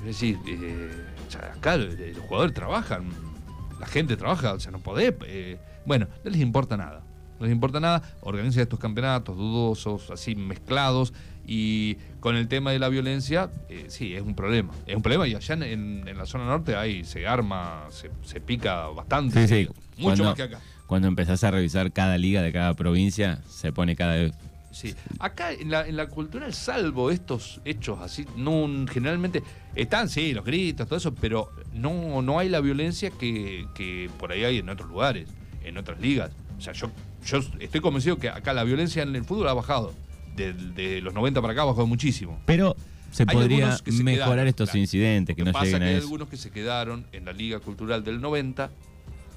Es 0.00 0.04
decir, 0.06 0.38
eh, 0.46 0.90
acá 1.56 1.76
los 1.76 1.94
jugadores 2.26 2.54
trabajan, 2.54 3.04
la 3.78 3.86
gente 3.86 4.16
trabaja, 4.16 4.54
o 4.54 4.60
sea, 4.60 4.72
no 4.72 4.78
podés. 4.80 5.14
eh, 5.26 5.58
bueno, 5.84 6.06
no 6.24 6.30
les 6.30 6.40
importa 6.40 6.76
nada. 6.76 7.02
No 7.38 7.46
les 7.46 7.54
importa 7.54 7.80
nada, 7.80 8.02
organizan 8.20 8.62
estos 8.62 8.78
campeonatos 8.78 9.36
dudosos, 9.36 10.12
así 10.12 10.36
mezclados, 10.36 11.12
y 11.46 11.96
con 12.20 12.36
el 12.36 12.46
tema 12.48 12.70
de 12.72 12.78
la 12.78 12.88
violencia, 12.88 13.50
eh, 13.68 13.86
sí, 13.88 14.14
es 14.14 14.22
un 14.22 14.34
problema. 14.34 14.72
Es 14.86 14.94
un 14.96 15.02
problema, 15.02 15.26
y 15.26 15.34
allá 15.34 15.54
en, 15.54 15.62
en- 15.62 16.08
en 16.08 16.18
la 16.18 16.26
zona 16.26 16.44
norte 16.46 16.76
ahí 16.76 17.04
se 17.04 17.26
arma, 17.26 17.86
se, 17.90 18.10
se 18.22 18.40
pica 18.40 18.86
bastante. 18.88 19.46
Sí, 19.46 19.54
sí. 19.64 19.68
Mucho 19.98 20.02
Cuando- 20.02 20.24
más 20.24 20.34
que 20.34 20.42
acá. 20.42 20.60
Cuando 20.86 21.08
empezás 21.08 21.42
a 21.44 21.50
revisar 21.50 21.90
cada 21.90 22.18
liga 22.18 22.42
de 22.42 22.52
cada 22.52 22.74
provincia, 22.74 23.40
se 23.48 23.72
pone 23.72 23.96
cada 23.96 24.14
vez. 24.16 24.32
Sí. 24.72 24.94
Acá 25.18 25.52
en 25.52 25.70
la, 25.70 25.86
en 25.86 25.96
la 25.96 26.06
cultural, 26.06 26.52
salvo 26.54 27.10
estos 27.10 27.60
hechos 27.64 27.98
así, 28.00 28.26
no 28.36 28.68
generalmente 28.90 29.42
están, 29.74 30.08
sí, 30.08 30.32
los 30.34 30.44
gritos, 30.44 30.86
todo 30.86 30.98
eso, 30.98 31.14
pero 31.14 31.50
no, 31.72 32.20
no 32.22 32.38
hay 32.38 32.48
la 32.50 32.60
violencia 32.60 33.10
que, 33.10 33.66
que 33.74 34.10
por 34.18 34.32
ahí 34.32 34.44
hay 34.44 34.58
en 34.58 34.68
otros 34.68 34.88
lugares, 34.88 35.28
en 35.64 35.76
otras 35.78 35.98
ligas. 36.00 36.30
O 36.58 36.60
sea, 36.60 36.72
yo, 36.74 36.90
yo 37.24 37.40
estoy 37.60 37.80
convencido 37.80 38.16
que 38.18 38.28
acá 38.28 38.52
la 38.52 38.64
violencia 38.64 39.02
en 39.02 39.14
el 39.16 39.24
fútbol 39.24 39.48
ha 39.48 39.54
bajado. 39.54 39.92
De, 40.36 40.52
de 40.52 41.00
los 41.02 41.12
90 41.14 41.40
para 41.40 41.52
acá 41.52 41.64
bajado 41.64 41.86
muchísimo. 41.86 42.40
Pero 42.46 42.74
se 43.10 43.24
Hay 43.24 43.34
podría 43.34 43.78
que 43.84 43.92
se 43.92 44.02
mejorar 44.02 44.26
quedaron, 44.30 44.48
estos 44.48 44.70
claro. 44.70 44.78
incidentes, 44.80 45.36
Lo 45.36 45.44
que 45.44 45.44
no 45.44 45.52
pasa 45.52 45.64
lleguen 45.66 45.80
que 45.80 45.84
a 45.84 45.88
hay 45.88 45.94
eso. 45.96 46.04
algunos 46.04 46.28
que 46.28 46.36
se 46.38 46.50
quedaron 46.50 47.06
en 47.12 47.24
la 47.26 47.32
Liga 47.32 47.60
Cultural 47.60 48.02
del 48.04 48.20
90 48.22 48.70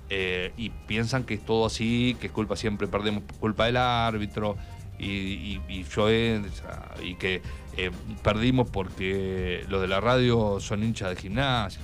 eh, 0.10 0.54
y 0.56 0.70
piensan 0.70 1.24
que 1.26 1.34
es 1.34 1.46
todo 1.46 1.66
así, 1.66 2.16
que 2.22 2.28
es 2.28 2.32
culpa 2.34 2.56
siempre, 2.56 2.88
perdemos 2.88 3.24
por 3.24 3.38
culpa 3.38 3.66
del 3.66 3.76
árbitro 3.78 4.56
y, 4.98 5.06
y, 5.08 5.62
y 5.68 5.84
yo 5.84 6.10
y 6.10 7.16
que 7.20 7.42
eh, 7.76 7.92
perdimos 8.24 8.70
porque 8.70 9.66
los 9.68 9.82
de 9.82 9.88
la 9.90 10.00
radio 10.00 10.60
son 10.62 10.84
hinchas 10.84 11.10
de 11.10 11.16
gimnasia. 11.18 11.82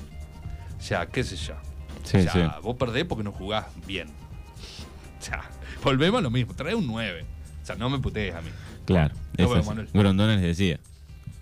O 0.80 0.82
sea, 0.82 1.06
qué 1.08 1.24
sé 1.24 1.36
yo. 1.36 1.56
Sí, 2.04 2.18
o 2.18 2.22
sea, 2.22 2.32
sí. 2.32 2.42
vos 2.64 2.78
perdés 2.78 3.04
porque 3.06 3.24
no 3.24 3.32
jugás 3.34 3.66
bien. 3.86 4.08
O 4.08 5.24
sea, 5.24 5.44
volvemos 5.84 6.20
a 6.20 6.22
lo 6.22 6.32
mismo, 6.32 6.54
trae 6.54 6.74
un 6.74 6.88
9. 6.88 7.26
O 7.62 7.66
sea, 7.66 7.76
no 7.76 7.90
me 7.90 8.00
putees 8.00 8.34
a 8.34 8.42
mí. 8.42 8.50
Claro. 8.92 9.16
No, 9.38 9.48
bueno. 9.48 9.64
Manuel. 9.64 9.90
Grondona 9.94 10.36
les 10.36 10.44
decía: 10.44 10.80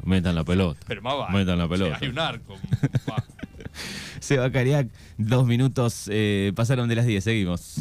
metan 0.03 0.35
la 0.35 0.43
pelota. 0.43 0.79
Pero 0.87 1.01
más 1.01 1.17
vale. 1.17 1.37
Metan 1.37 1.57
la 1.57 1.67
pelota. 1.67 1.97
hay 2.01 2.07
un 2.07 2.19
arco. 2.19 2.57
Seba 4.19 4.51
Cariac, 4.51 4.87
dos 5.17 5.45
minutos 5.45 6.09
eh, 6.11 6.51
pasaron 6.55 6.89
de 6.89 6.95
las 6.95 7.05
10, 7.05 7.23
seguimos. 7.23 7.77